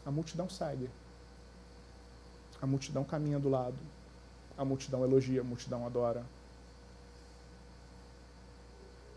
[0.05, 0.91] A multidão segue.
[2.61, 3.77] A multidão caminha do lado.
[4.57, 6.25] A multidão elogia, a multidão adora.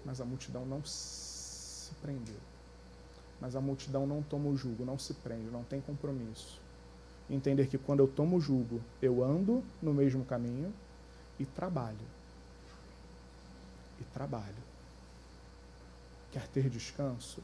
[0.05, 2.39] Mas a multidão não se prendeu.
[3.39, 6.59] Mas a multidão não toma o jugo, não se prende, não tem compromisso.
[7.29, 10.73] Entender que quando eu tomo o jugo, eu ando no mesmo caminho
[11.39, 11.97] e trabalho.
[13.99, 14.66] E trabalho.
[16.31, 17.41] Quer ter descanso?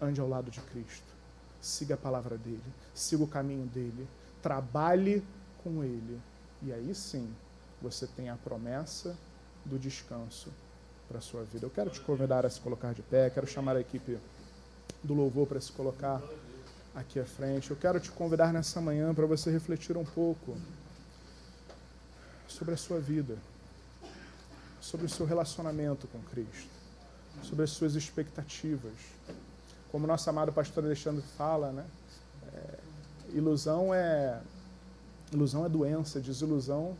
[0.00, 1.12] Ande ao lado de Cristo.
[1.60, 2.62] Siga a palavra dele.
[2.94, 4.08] Siga o caminho dele
[4.42, 5.22] trabalhe
[5.62, 6.20] com Ele.
[6.60, 7.32] E aí sim
[7.80, 9.16] você tem a promessa
[9.64, 10.50] do descanso
[11.08, 11.64] para a sua vida.
[11.64, 14.18] Eu quero te convidar a se colocar de pé, quero chamar a equipe
[15.02, 16.20] do louvor para se colocar
[16.94, 17.70] aqui à frente.
[17.70, 20.56] Eu quero te convidar nessa manhã para você refletir um pouco
[22.48, 23.36] sobre a sua vida,
[24.80, 26.70] sobre o seu relacionamento com Cristo,
[27.42, 28.92] sobre as suas expectativas.
[29.90, 31.84] Como nosso amado pastor Alexandre fala, né?
[32.54, 32.78] É,
[33.34, 34.40] Ilusão é
[35.32, 36.96] ilusão é doença, desilusão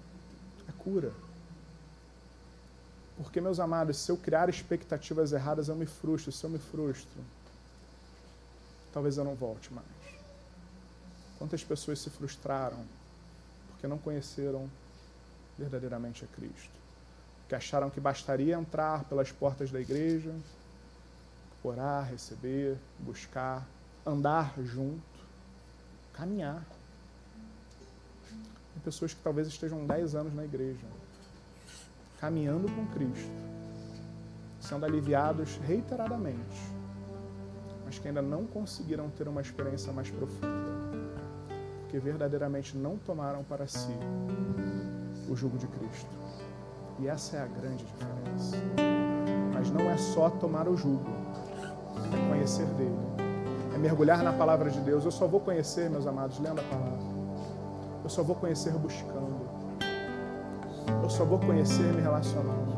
[0.68, 1.12] é cura.
[3.16, 6.32] Porque, meus amados, se eu criar expectativas erradas, eu me frustro.
[6.32, 7.20] Se eu me frustro,
[8.92, 9.86] talvez eu não volte mais.
[11.38, 12.84] Quantas pessoas se frustraram
[13.68, 14.68] porque não conheceram
[15.58, 16.81] verdadeiramente a Cristo?
[17.52, 20.34] Que acharam que bastaria entrar pelas portas da igreja,
[21.62, 23.68] orar, receber, buscar,
[24.06, 25.02] andar junto
[26.14, 26.64] caminhar.
[28.72, 30.86] Tem pessoas que talvez estejam 10 anos na igreja,
[32.18, 33.30] caminhando com Cristo,
[34.58, 36.58] sendo aliviados reiteradamente,
[37.84, 40.72] mas que ainda não conseguiram ter uma experiência mais profunda.
[41.82, 43.92] porque verdadeiramente não tomaram para si
[45.28, 46.31] o jugo de Cristo.
[46.98, 48.56] E essa é a grande diferença.
[49.52, 51.10] Mas não é só tomar o jugo,
[52.12, 52.98] é conhecer dele,
[53.74, 55.04] é mergulhar na palavra de Deus.
[55.04, 56.98] Eu só vou conhecer, meus amados, lendo a palavra.
[58.02, 59.42] Eu só vou conhecer buscando.
[61.02, 62.72] Eu só vou conhecer me relacionando.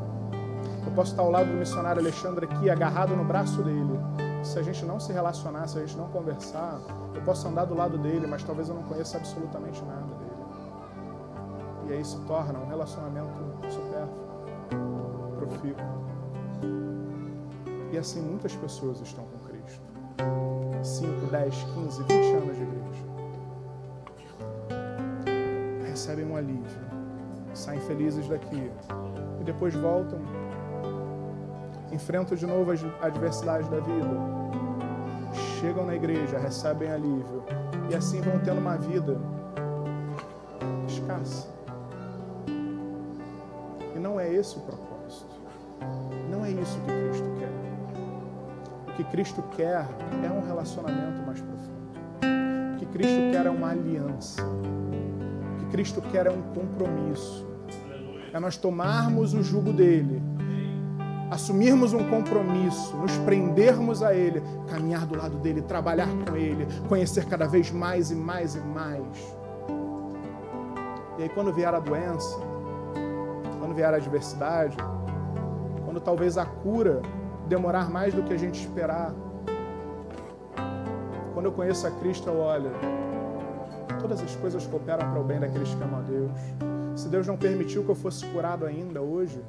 [0.86, 3.98] Eu posso estar ao lado do missionário Alexandre aqui, agarrado no braço dele.
[4.42, 6.78] Se a gente não se relacionar, se a gente não conversar,
[7.14, 10.33] eu posso andar do lado dele, mas talvez eu não conheça absolutamente nada dele.
[11.88, 13.28] E aí se torna um relacionamento
[13.68, 15.84] supérfluo, profícuo.
[17.92, 19.82] E assim muitas pessoas estão com Cristo.
[20.82, 23.04] 5, 10, 15, 20 anos de igreja.
[25.88, 26.64] Recebem um alívio,
[27.54, 28.70] saem felizes daqui
[29.40, 30.18] e depois voltam,
[31.92, 34.10] enfrentam de novo as adversidades da vida,
[35.60, 37.44] chegam na igreja, recebem alívio
[37.90, 39.20] e assim vão tendo uma vida
[44.34, 45.34] esse o propósito.
[46.30, 47.52] Não é isso que Cristo quer.
[48.88, 49.86] O que Cristo quer
[50.24, 51.74] é um relacionamento mais profundo.
[52.74, 54.42] O que Cristo quer é uma aliança.
[54.44, 57.46] O que Cristo quer é um compromisso.
[58.32, 60.20] É nós tomarmos o jugo dele,
[61.30, 67.26] assumirmos um compromisso, nos prendermos a ele, caminhar do lado dele, trabalhar com ele, conhecer
[67.26, 69.36] cada vez mais e mais e mais.
[71.16, 72.36] E aí, quando vier a doença,
[73.74, 74.76] quando vier a adversidade,
[75.84, 77.02] quando talvez a cura
[77.48, 79.12] demorar mais do que a gente esperar.
[81.34, 82.70] Quando eu conheço a Cristo, eu olho,
[84.00, 86.30] todas as coisas cooperam para o bem daqueles que amam a Deus.
[86.94, 89.42] Se Deus não permitiu que eu fosse curado ainda hoje,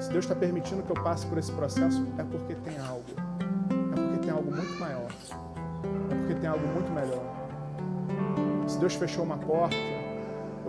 [0.00, 3.04] se Deus está permitindo que eu passe por esse processo, é porque tem algo.
[3.70, 5.08] É porque tem algo muito maior.
[6.10, 7.22] É porque tem algo muito melhor.
[8.66, 9.76] Se Deus fechou uma porta,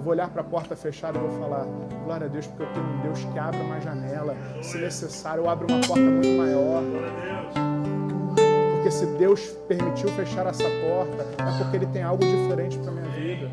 [0.03, 1.65] vou olhar para a porta fechada e vou falar:
[2.03, 4.35] Glória a Deus, porque eu tenho um Deus que abre uma janela.
[4.61, 6.84] Se necessário, eu abro uma porta muito maior.
[8.75, 13.09] Porque se Deus permitiu fechar essa porta, é porque Ele tem algo diferente para minha
[13.09, 13.49] vida.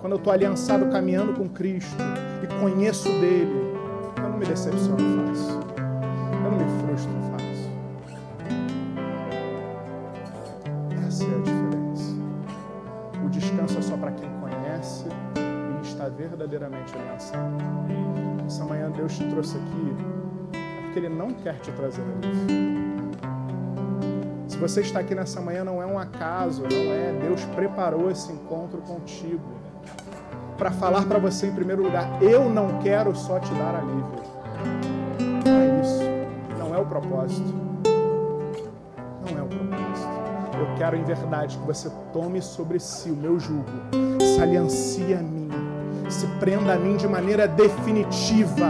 [0.00, 1.96] Quando eu estou aliançado caminhando com Cristo
[2.42, 3.74] e conheço dele,
[4.16, 5.60] eu não me decepciono fácil.
[6.44, 7.29] Eu não me frustro
[16.80, 17.56] verdadeiramente aliançado.
[18.46, 19.96] Essa manhã Deus te trouxe aqui
[20.52, 23.10] é porque Ele não quer te trazer alívio.
[24.48, 27.12] Se você está aqui nessa manhã, não é um acaso, não é.
[27.20, 29.60] Deus preparou esse encontro contigo
[30.58, 34.20] para falar para você, em primeiro lugar: eu não quero só te dar alívio.
[35.44, 36.58] Não é isso.
[36.58, 37.54] Não é o propósito.
[39.30, 40.20] Não é o propósito.
[40.58, 43.64] Eu quero, em verdade, que você tome sobre si o meu jugo,
[44.20, 45.49] se aliancie a mim
[46.10, 48.68] se prenda a mim de maneira definitiva.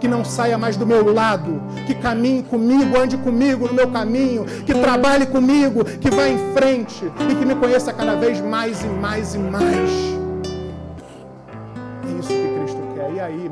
[0.00, 4.44] Que não saia mais do meu lado, que caminhe comigo, ande comigo no meu caminho,
[4.44, 8.86] que trabalhe comigo, que vá em frente e que me conheça cada vez mais e
[8.88, 9.90] mais e mais.
[12.04, 13.10] É isso que Cristo quer.
[13.14, 13.50] E aí,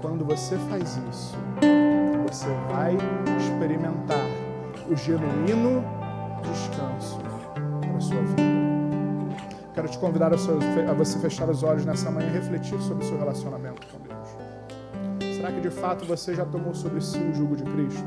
[0.00, 1.36] quando você faz isso,
[2.26, 2.96] você vai
[3.38, 4.26] experimentar
[4.90, 5.84] o genuíno
[6.42, 7.18] descanso
[7.80, 8.63] para a sua vida.
[9.74, 10.36] Quero te convidar a,
[10.94, 15.34] você fechar os olhos nessa manhã e refletir sobre o seu relacionamento com Deus.
[15.34, 18.04] Será que de fato você já tomou sobre si o jugo de Cristo?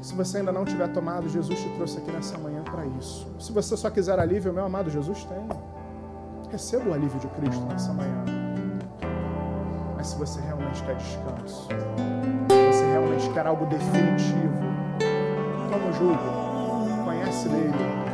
[0.00, 3.26] Se você ainda não tiver tomado, Jesus te trouxe aqui nessa manhã para isso.
[3.40, 5.48] Se você só quiser alívio, meu amado, Jesus tem.
[6.50, 8.24] Receba o alívio de Cristo nessa manhã.
[9.96, 11.68] Mas se você realmente quer descanso,
[12.48, 14.60] se você realmente quer algo definitivo,
[15.70, 18.09] toma o jugo, conhece dele,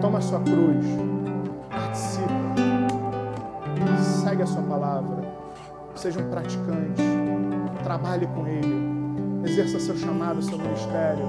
[0.00, 0.84] Toma a sua cruz.
[1.70, 2.34] Participa.
[4.22, 5.24] Segue a sua palavra.
[5.94, 7.02] Seja um praticante.
[7.82, 9.44] Trabalhe com Ele.
[9.44, 11.26] Exerça seu chamado, seu ministério.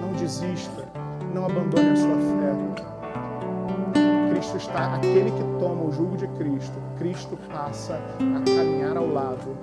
[0.00, 0.88] Não desista.
[1.34, 2.90] Não abandone a sua fé.
[4.30, 9.56] Cristo está, aquele que toma o jugo de Cristo, Cristo passa a caminhar ao lado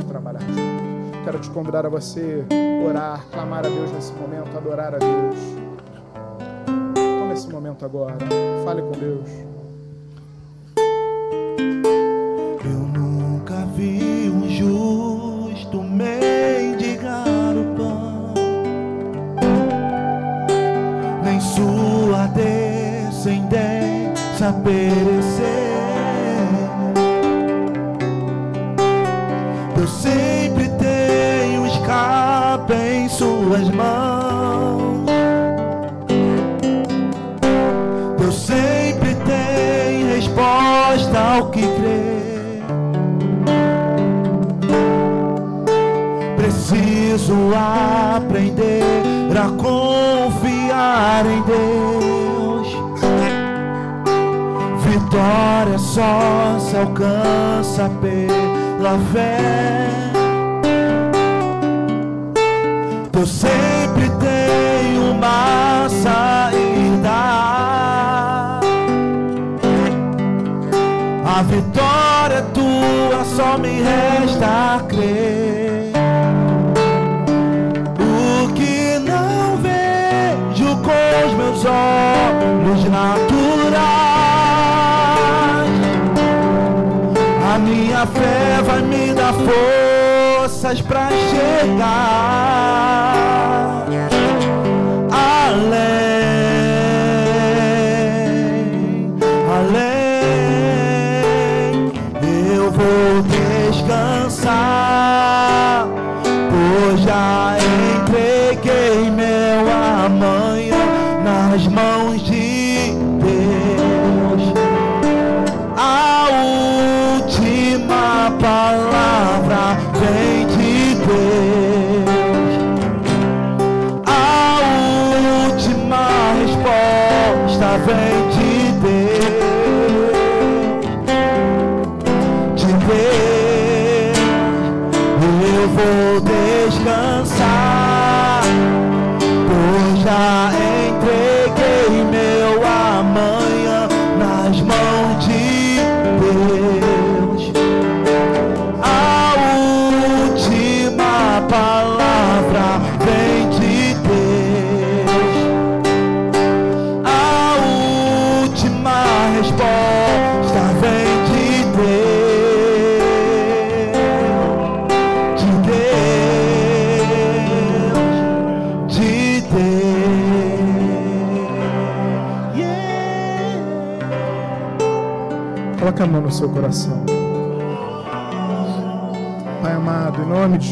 [0.00, 1.22] e trabalhar junto.
[1.24, 2.44] Quero te convidar a você
[2.84, 5.63] orar, clamar a Deus nesse momento, adorar a Deus
[7.34, 8.16] esse momento agora.
[8.64, 9.28] Fale com Deus.
[12.64, 18.32] Eu nunca vi um justo mendigar o pão,
[21.24, 25.23] nem sua descendência perecer.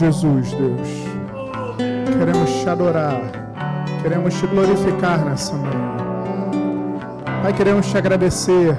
[0.03, 0.89] Jesus, Deus,
[2.19, 3.21] queremos te adorar,
[4.03, 5.97] queremos te glorificar nessa manhã.
[7.41, 8.77] Pai, queremos te agradecer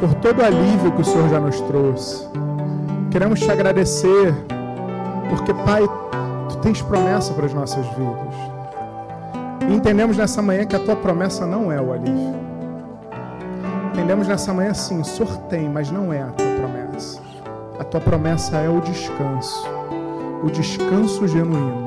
[0.00, 2.28] por todo o alívio que o Senhor já nos trouxe.
[3.12, 4.34] Queremos te agradecer
[5.30, 5.82] porque, Pai,
[6.48, 8.34] tu tens promessa para as nossas vidas.
[9.68, 12.34] E entendemos nessa manhã que a tua promessa não é o alívio.
[13.92, 17.20] Entendemos nessa manhã sim, o Senhor tem, mas não é a tua promessa.
[17.78, 19.73] A tua promessa é o descanso,
[20.44, 21.86] o descanso genuíno.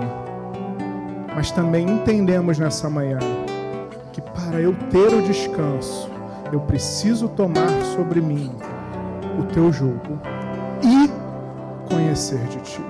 [1.35, 3.19] Mas também entendemos nessa manhã
[4.11, 6.09] que para eu ter o descanso,
[6.51, 8.51] eu preciso tomar sobre mim
[9.39, 10.19] o teu jugo
[10.81, 11.07] e
[11.93, 12.81] conhecer de ti.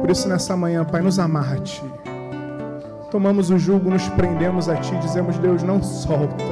[0.00, 1.84] Por isso, nessa manhã, Pai, nos amarra a ti.
[3.10, 6.44] Tomamos o jugo, nos prendemos a ti, dizemos: Deus, não solta,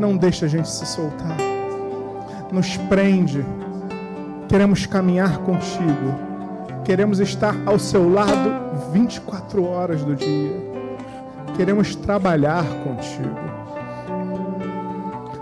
[0.00, 1.36] não deixa a gente se soltar.
[2.50, 3.44] Nos prende,
[4.48, 6.25] queremos caminhar contigo,
[6.86, 10.56] queremos estar ao seu lado 24 horas do dia,
[11.56, 13.36] queremos trabalhar contigo.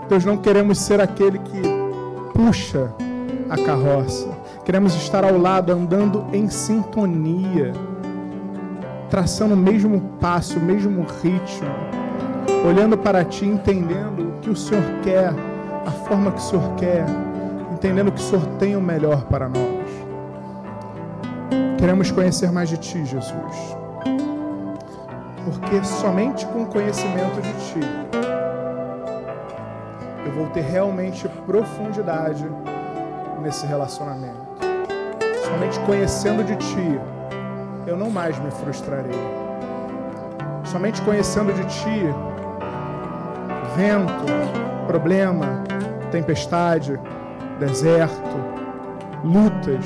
[0.09, 1.61] Deus, não queremos ser aquele que
[2.33, 2.91] puxa
[3.47, 4.27] a carroça,
[4.65, 7.73] queremos estar ao lado, andando em sintonia
[9.07, 11.69] traçando o mesmo passo, o mesmo ritmo,
[12.67, 15.31] olhando para ti, entendendo o que o Senhor quer,
[15.85, 17.05] a forma que o Senhor quer,
[17.71, 19.74] entendendo que o Senhor tem o melhor para nós.
[21.85, 23.77] Queremos conhecer mais de ti, Jesus.
[25.43, 27.79] Porque somente com o conhecimento de ti
[30.25, 32.43] eu vou ter realmente profundidade
[33.39, 34.47] nesse relacionamento.
[35.43, 36.99] Somente conhecendo de ti
[37.85, 39.21] eu não mais me frustrarei.
[40.63, 42.01] Somente conhecendo de ti,
[43.75, 45.63] vento, problema,
[46.09, 46.99] tempestade,
[47.59, 48.37] deserto,
[49.23, 49.85] lutas,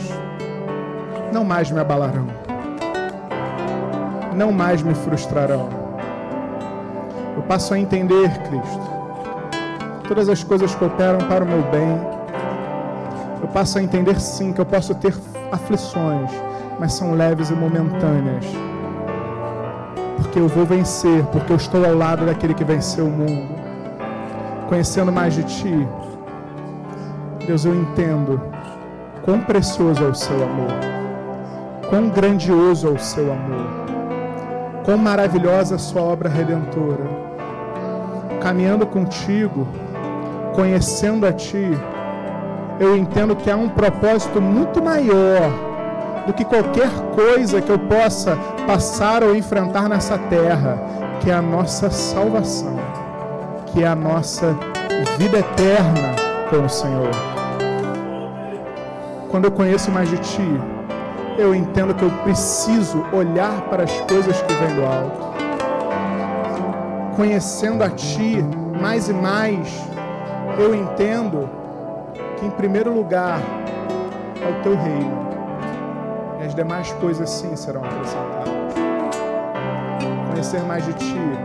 [1.31, 2.27] não mais me abalarão.
[4.35, 5.69] Não mais me frustrarão.
[7.35, 8.89] Eu passo a entender, Cristo,
[10.07, 11.99] todas as coisas que operam para o meu bem.
[13.41, 15.13] Eu passo a entender, sim, que eu posso ter
[15.51, 16.29] aflições
[16.79, 18.45] mas são leves e momentâneas.
[20.15, 23.53] Porque eu vou vencer, porque eu estou ao lado daquele que venceu o mundo.
[24.67, 25.87] Conhecendo mais de Ti,
[27.45, 28.41] Deus, eu entendo
[29.23, 30.71] quão precioso é o Seu amor,
[31.89, 33.65] quão grandioso é o Seu amor,
[34.85, 37.29] quão maravilhosa é a Sua obra redentora.
[38.39, 39.67] Caminhando contigo,
[40.53, 41.77] conhecendo a Ti,
[42.79, 45.51] eu entendo que há um propósito muito maior
[46.25, 50.79] do que qualquer coisa que eu possa passar ou enfrentar nessa terra,
[51.19, 52.77] que é a nossa salvação,
[53.65, 54.55] que é a nossa
[55.17, 56.15] vida eterna
[56.49, 57.09] com o Senhor.
[59.29, 60.78] Quando eu conheço mais de Ti,
[61.39, 65.29] eu entendo que eu preciso olhar para as coisas que vêm do alto.
[67.15, 68.43] Conhecendo a Ti
[68.79, 69.69] mais e mais,
[70.57, 71.49] eu entendo
[72.37, 73.39] que, em primeiro lugar,
[74.41, 75.29] é o Teu reino.
[76.41, 78.49] E as demais coisas, sim, serão acrescentadas.
[80.29, 81.39] Conhecer mais de Ti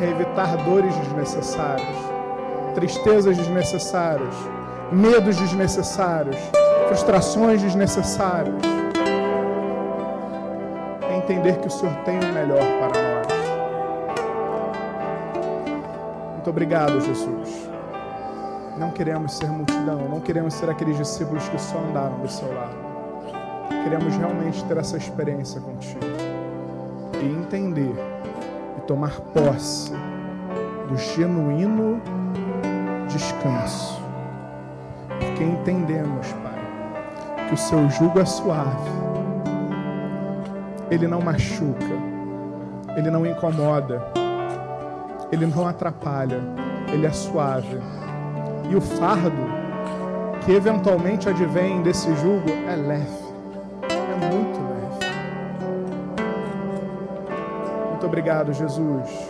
[0.00, 1.96] é evitar dores desnecessárias,
[2.74, 4.34] tristezas desnecessárias,
[4.90, 6.38] medos desnecessários
[6.92, 8.54] frustrações desnecessárias.
[11.08, 13.26] É entender que o Senhor tem o melhor para nós.
[16.32, 17.70] Muito obrigado, Jesus.
[18.76, 22.76] Não queremos ser multidão, não queremos ser aqueles discípulos que só andaram do seu lado.
[23.84, 26.00] Queremos realmente ter essa experiência contigo
[27.22, 27.94] e entender
[28.76, 29.92] e tomar posse
[30.88, 32.02] do genuíno
[33.08, 34.02] descanso.
[35.18, 36.34] Porque entendemos,
[37.52, 38.90] que o seu jugo é suave.
[40.90, 41.84] Ele não machuca.
[42.96, 44.02] Ele não incomoda.
[45.30, 46.40] Ele não atrapalha.
[46.90, 47.78] Ele é suave.
[48.70, 49.52] E o fardo
[50.44, 53.22] que eventualmente advém desse jugo é leve.
[53.82, 55.12] É muito leve.
[57.90, 59.28] Muito obrigado, Jesus.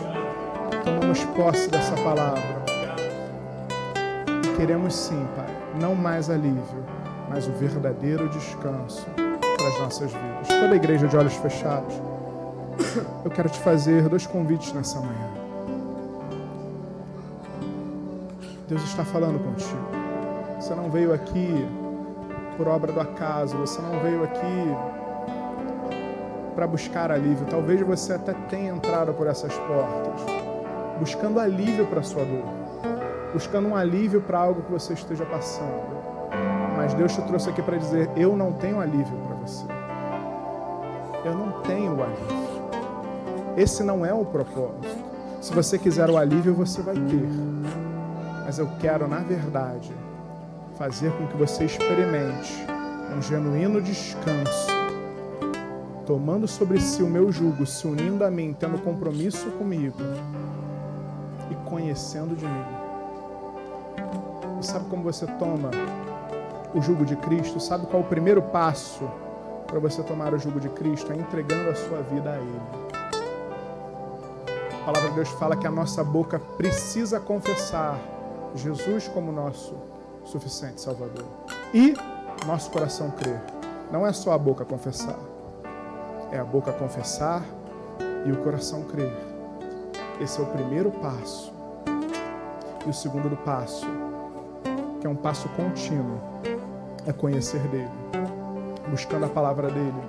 [0.85, 2.63] Tomamos posse dessa palavra.
[4.45, 9.05] E queremos sim, Pai, não mais alívio mas o verdadeiro descanso
[9.57, 10.47] para as nossas vidas.
[10.47, 11.93] Toda a igreja de olhos fechados,
[13.23, 15.29] eu quero te fazer dois convites nessa manhã.
[18.67, 19.87] Deus está falando contigo.
[20.59, 21.67] Você não veio aqui
[22.57, 24.75] por obra do acaso, você não veio aqui
[26.55, 27.45] para buscar alívio.
[27.49, 30.21] Talvez você até tenha entrado por essas portas,
[30.99, 32.45] buscando alívio para a sua dor,
[33.33, 36.12] buscando um alívio para algo que você esteja passando.
[36.83, 39.65] Mas Deus te trouxe aqui para dizer: eu não tenho alívio para você.
[41.23, 42.43] Eu não tenho alívio.
[43.55, 44.85] Esse não é o propósito.
[45.39, 47.29] Se você quiser o alívio, você vai ter.
[48.43, 49.93] Mas eu quero, na verdade,
[50.77, 52.53] fazer com que você experimente
[53.15, 54.67] um genuíno descanso,
[56.05, 59.99] tomando sobre si o meu jugo, se unindo a mim, tendo compromisso comigo
[61.49, 62.65] e conhecendo de mim.
[64.59, 65.71] E sabe como você toma
[66.73, 69.09] o jugo de Cristo, sabe qual é o primeiro passo
[69.67, 71.11] para você tomar o jugo de Cristo?
[71.11, 72.61] É entregando a sua vida a Ele.
[74.81, 77.97] A palavra de Deus fala que a nossa boca precisa confessar
[78.55, 79.75] Jesus como nosso
[80.25, 81.25] suficiente Salvador.
[81.73, 81.95] E
[82.45, 83.41] nosso coração crer.
[83.91, 85.17] Não é só a boca confessar,
[86.31, 87.43] é a boca confessar
[88.25, 89.13] e o coração crer.
[90.19, 91.53] Esse é o primeiro passo.
[92.85, 93.87] E o segundo do passo,
[94.99, 96.19] que é um passo contínuo,
[97.05, 97.91] é conhecer dele,
[98.89, 100.01] buscando a palavra dele,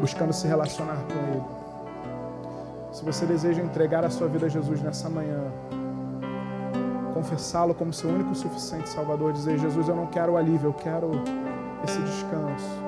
[0.00, 1.44] buscando se relacionar com ele.
[2.92, 5.42] Se você deseja entregar a sua vida a Jesus nessa manhã,
[7.12, 10.74] confessá-lo como seu único e suficiente Salvador, dizer: Jesus, eu não quero o alívio, eu
[10.74, 11.10] quero
[11.82, 12.84] esse descanso.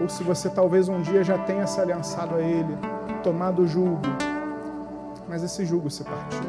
[0.00, 2.76] Ou se você talvez um dia já tenha se aliançado a Ele,
[3.22, 4.00] tomado o jugo,
[5.28, 6.40] mas esse jugo se partiu,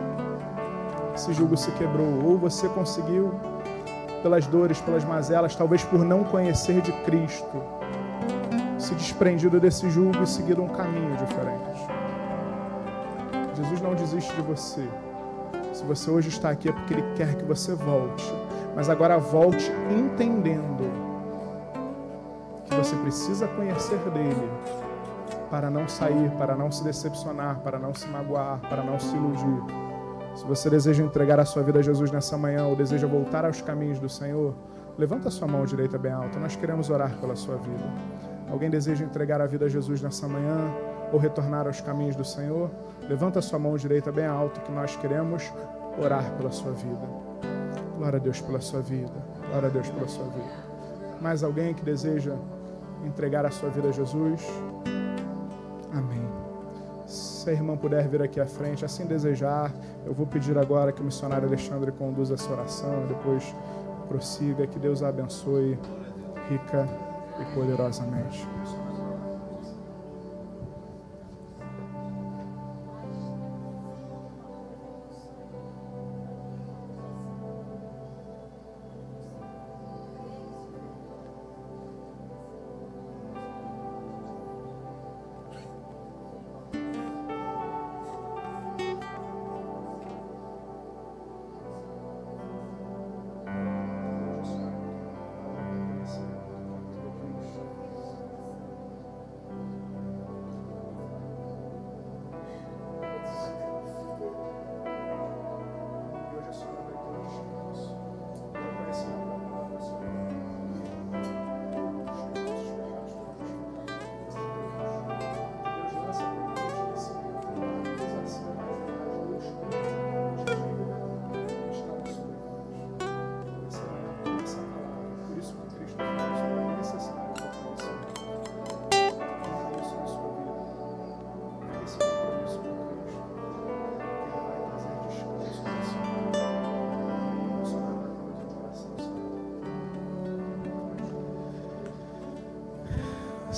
[1.14, 3.34] esse jugo se quebrou, ou você conseguiu
[4.22, 7.62] pelas dores, pelas mazelas, talvez por não conhecer de Cristo,
[8.78, 11.88] se desprendido desse jugo e seguido um caminho diferente.
[13.56, 14.88] Jesus não desiste de você.
[15.74, 18.26] Se você hoje está aqui é porque Ele quer que você volte,
[18.76, 20.92] mas agora volte entendendo
[22.66, 24.50] que você precisa conhecer dele
[25.50, 29.91] para não sair, para não se decepcionar, para não se magoar, para não se iludir.
[30.36, 33.62] Se você deseja entregar a sua vida a Jesus nessa manhã ou deseja voltar aos
[33.62, 34.56] caminhos do Senhor,
[34.98, 36.40] levanta a sua mão direita bem alta.
[36.40, 37.84] Nós queremos orar pela sua vida.
[38.50, 40.74] Alguém deseja entregar a vida a Jesus nessa manhã
[41.12, 42.72] ou retornar aos caminhos do Senhor?
[43.08, 45.52] Levanta a sua mão direita bem alta que nós queremos
[46.02, 47.08] orar pela sua vida.
[47.98, 49.12] Glória a Deus pela sua vida.
[49.50, 50.72] Glória a Deus pela sua vida.
[51.20, 52.36] Mais alguém que deseja
[53.06, 54.42] entregar a sua vida a Jesus?
[57.12, 59.70] Se a irmã puder vir aqui à frente, assim desejar,
[60.06, 63.54] eu vou pedir agora que o missionário Alexandre conduza essa oração, depois
[64.08, 65.78] prossiga, que Deus a abençoe
[66.50, 66.88] rica
[67.38, 68.48] e poderosamente.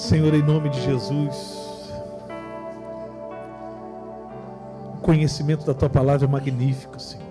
[0.03, 1.89] Senhor, em nome de Jesus,
[4.95, 7.25] o conhecimento da tua palavra é magnífico, Senhor.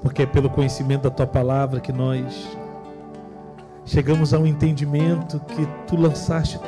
[0.00, 2.48] Porque é pelo conhecimento da tua palavra que nós
[3.84, 6.58] chegamos a um entendimento que tu lançaste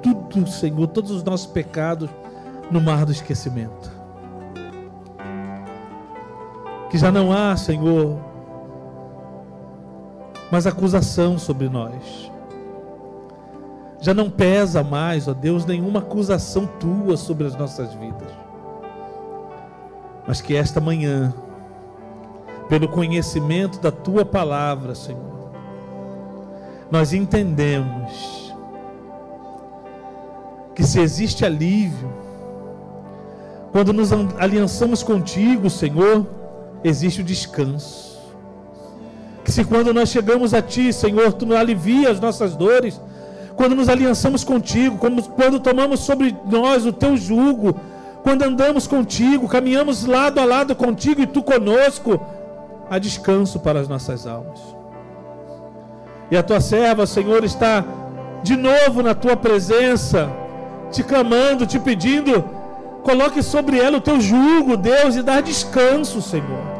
[0.00, 2.08] tudo, Senhor, todos os nossos pecados
[2.70, 3.90] no mar do esquecimento.
[6.88, 8.16] Que já não há, Senhor,
[10.52, 12.29] mais acusação sobre nós.
[14.00, 18.28] Já não pesa mais, ó Deus, nenhuma acusação tua sobre as nossas vidas.
[20.26, 21.34] Mas que esta manhã,
[22.68, 25.50] pelo conhecimento da tua palavra, Senhor,
[26.90, 28.54] nós entendemos
[30.74, 32.10] que se existe alívio,
[33.70, 36.26] quando nos aliançamos contigo, Senhor,
[36.82, 38.18] existe o descanso.
[39.44, 43.00] Que se quando nós chegamos a Ti, Senhor, Tu nos alivia as nossas dores,
[43.56, 47.74] quando nos aliançamos contigo, quando tomamos sobre nós o Teu jugo,
[48.22, 52.20] quando andamos contigo, caminhamos lado a lado contigo e Tu conosco,
[52.88, 54.60] há descanso para as nossas almas.
[56.30, 57.84] E a tua serva, Senhor, está
[58.42, 60.30] de novo na tua presença,
[60.90, 62.44] te clamando, te pedindo,
[63.02, 66.70] coloque sobre ela o teu jugo, Deus, e dá descanso, Senhor.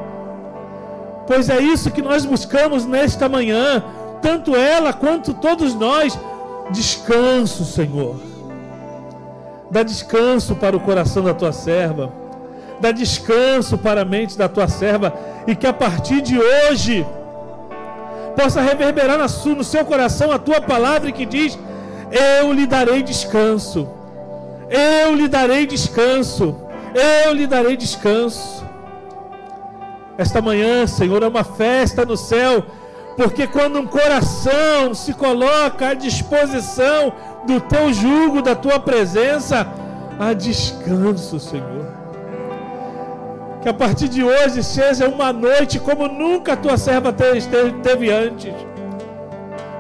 [1.27, 3.83] Pois é isso que nós buscamos nesta manhã,
[4.21, 6.19] tanto ela quanto todos nós,
[6.73, 8.17] descanso, Senhor.
[9.71, 12.13] Dá descanso para o coração da tua serva,
[12.81, 15.13] dá descanso para a mente da tua serva,
[15.47, 17.07] e que a partir de hoje,
[18.37, 21.59] possa reverberar no seu coração a tua palavra que diz:
[22.11, 23.89] Eu lhe darei descanso,
[24.69, 26.57] eu lhe darei descanso,
[26.95, 28.65] eu lhe darei descanso.
[30.19, 32.65] Esta manhã, Senhor, é uma festa no céu,
[33.21, 37.13] porque quando um coração se coloca à disposição
[37.47, 39.67] do teu jugo, da tua presença,
[40.19, 41.87] há descanso, Senhor.
[43.61, 48.55] Que a partir de hoje seja uma noite como nunca a tua serva teve antes.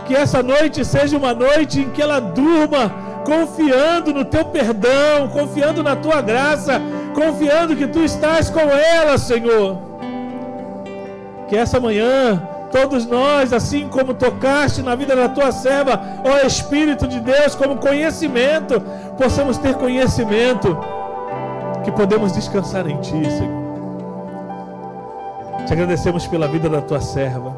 [0.05, 2.93] Que essa noite seja uma noite em que ela durma
[3.25, 6.79] confiando no teu perdão, confiando na tua graça,
[7.15, 9.79] confiando que tu estás com ela, Senhor.
[11.49, 17.07] Que essa manhã todos nós, assim como tocaste na vida da tua serva, ó Espírito
[17.07, 18.81] de Deus, como conhecimento,
[19.19, 20.79] possamos ter conhecimento
[21.85, 23.61] que podemos descansar em Ti, Senhor.
[25.67, 27.55] Te agradecemos pela vida da tua serva.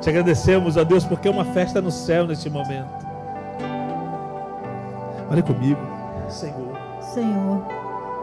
[0.00, 3.06] Te agradecemos, ó Deus, porque é uma festa no céu neste momento.
[5.30, 5.80] Olha comigo,
[6.28, 6.78] Senhor.
[7.12, 7.62] Senhor,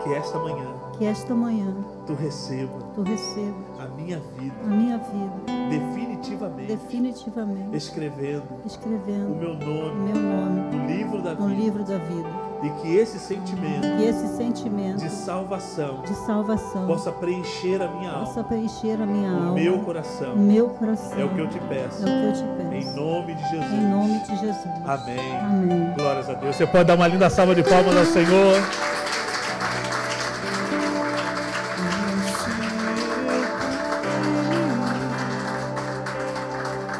[0.03, 0.67] que esta manhã,
[0.97, 1.73] que esta manhã,
[2.07, 3.74] tu receba, tu receba a
[4.05, 5.33] minha vida, a minha vida,
[5.69, 11.61] definitivamente, definitivamente, escrevendo, escrevendo o meu nome, o meu nome no livro da no vida,
[11.61, 12.29] livro da vida
[12.61, 18.11] e que esse sentimento e esse sentimento de salvação de salvação possa preencher a minha
[18.13, 20.35] possa alma, preencher a minha o alma, meu coração.
[20.35, 21.19] meu coração.
[21.19, 22.03] É o que eu te peço.
[22.03, 22.89] É o que eu te peço.
[22.89, 23.73] Em nome de Jesus.
[23.73, 24.65] Em nome de Jesus.
[24.85, 25.37] Amém.
[25.41, 25.93] Amém.
[25.97, 26.55] Glórias a Deus.
[26.55, 28.94] Você pode dar uma linda salva de palmas ao Senhor.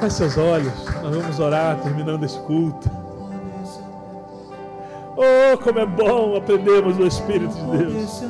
[0.06, 0.74] Feche seus olhos.
[1.02, 2.90] Nós vamos orar terminando esse culto.
[5.18, 8.24] Oh, como é bom aprendermos o Espírito de Deus.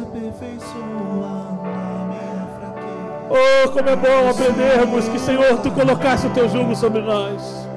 [3.29, 7.67] Oh, como é bom aprendermos que, Senhor, Tu colocaste o Teu jugo sobre nós.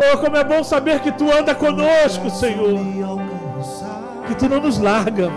[0.00, 2.78] Oh, como é bom saber que Tu anda conosco, Senhor.
[4.26, 5.30] Que Tu não nos larga.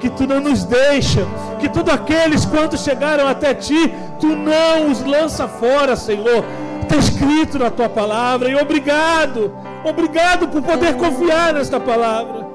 [0.00, 1.24] Que Tu não nos deixa.
[1.58, 6.44] Que todos aqueles quantos chegaram até Ti, Tu não os lança fora, Senhor.
[6.82, 8.48] Está escrito na Tua palavra.
[8.48, 9.54] E obrigado.
[9.84, 12.46] Obrigado por poder confiar nesta palavra.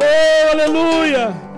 [0.00, 1.48] Oh, aleluia.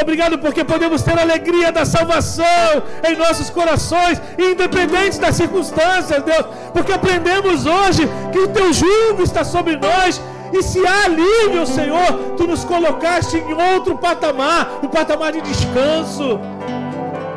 [0.00, 6.46] Obrigado porque podemos ter a alegria da salvação em nossos corações, independente das circunstâncias, Deus.
[6.72, 10.20] Porque aprendemos hoje que o teu jugo está sobre nós.
[10.52, 16.38] E se há alívio, Senhor, tu nos colocaste em outro patamar, um patamar de descanso.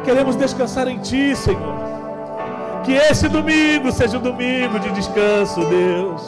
[0.07, 1.75] Queremos descansar em ti, Senhor.
[2.85, 6.21] Que esse domingo seja um domingo de descanso, Deus.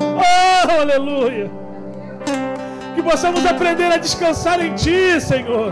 [0.00, 1.50] Oh, aleluia
[2.96, 5.70] que possamos aprender a descansar em Ti, Senhor,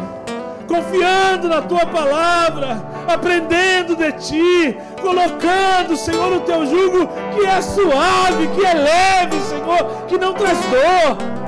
[0.68, 8.46] confiando na Tua palavra, aprendendo de Ti, colocando, Senhor, o Teu jugo que é suave,
[8.48, 11.43] que é leve, Senhor, que não traz dor.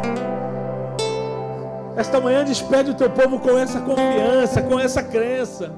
[1.97, 5.73] Esta manhã despede o Teu povo com essa confiança, com essa crença.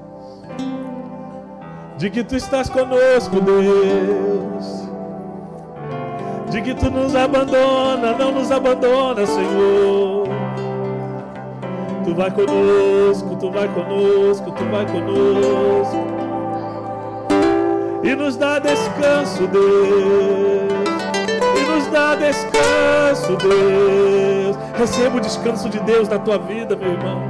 [1.97, 4.87] de que tu estás conosco, Deus.
[6.49, 10.27] De que tu nos abandona, não nos abandona, Senhor.
[12.05, 16.07] Tu vai conosco, tu vai conosco, tu vai conosco.
[18.01, 20.78] E nos dá descanso, Deus.
[21.79, 24.57] Nos dá descanso, Deus.
[24.77, 27.21] Receba o descanso de Deus na tua vida, meu irmão.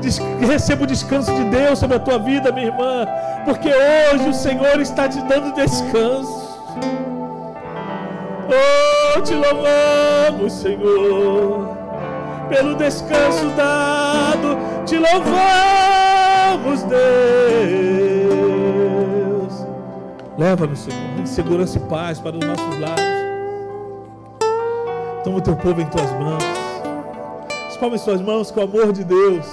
[0.00, 3.04] Des receba o descanso de Deus sobre a tua vida, minha irmã.
[3.44, 6.60] Porque hoje o Senhor está te dando descanso.
[8.46, 11.76] Oh, te louvamos, Senhor,
[12.48, 14.58] pelo descanso dado.
[14.86, 17.02] Te louvamos, Deus.
[20.38, 23.21] Leva-nos, Senhor, em segurança e paz para os nossos lares.
[25.24, 26.42] Toma o teu povo em tuas mãos.
[27.70, 29.46] Espalme suas mãos com o amor de Deus.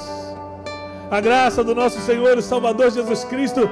[1.12, 3.70] A graça do nosso Senhor e Salvador Jesus Cristo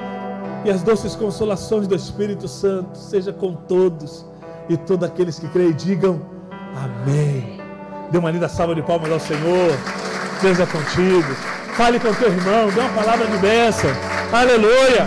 [0.64, 4.24] e as doces consolações do Espírito Santo seja com todos
[4.68, 6.20] e todos aqueles que creem digam
[6.76, 7.60] amém.
[8.10, 9.72] Dê uma linda salva de palmas ao Senhor.
[10.40, 11.34] Deus é contigo.
[11.76, 13.90] Fale com teu irmão, dê uma palavra de bênção.
[14.32, 15.06] Aleluia.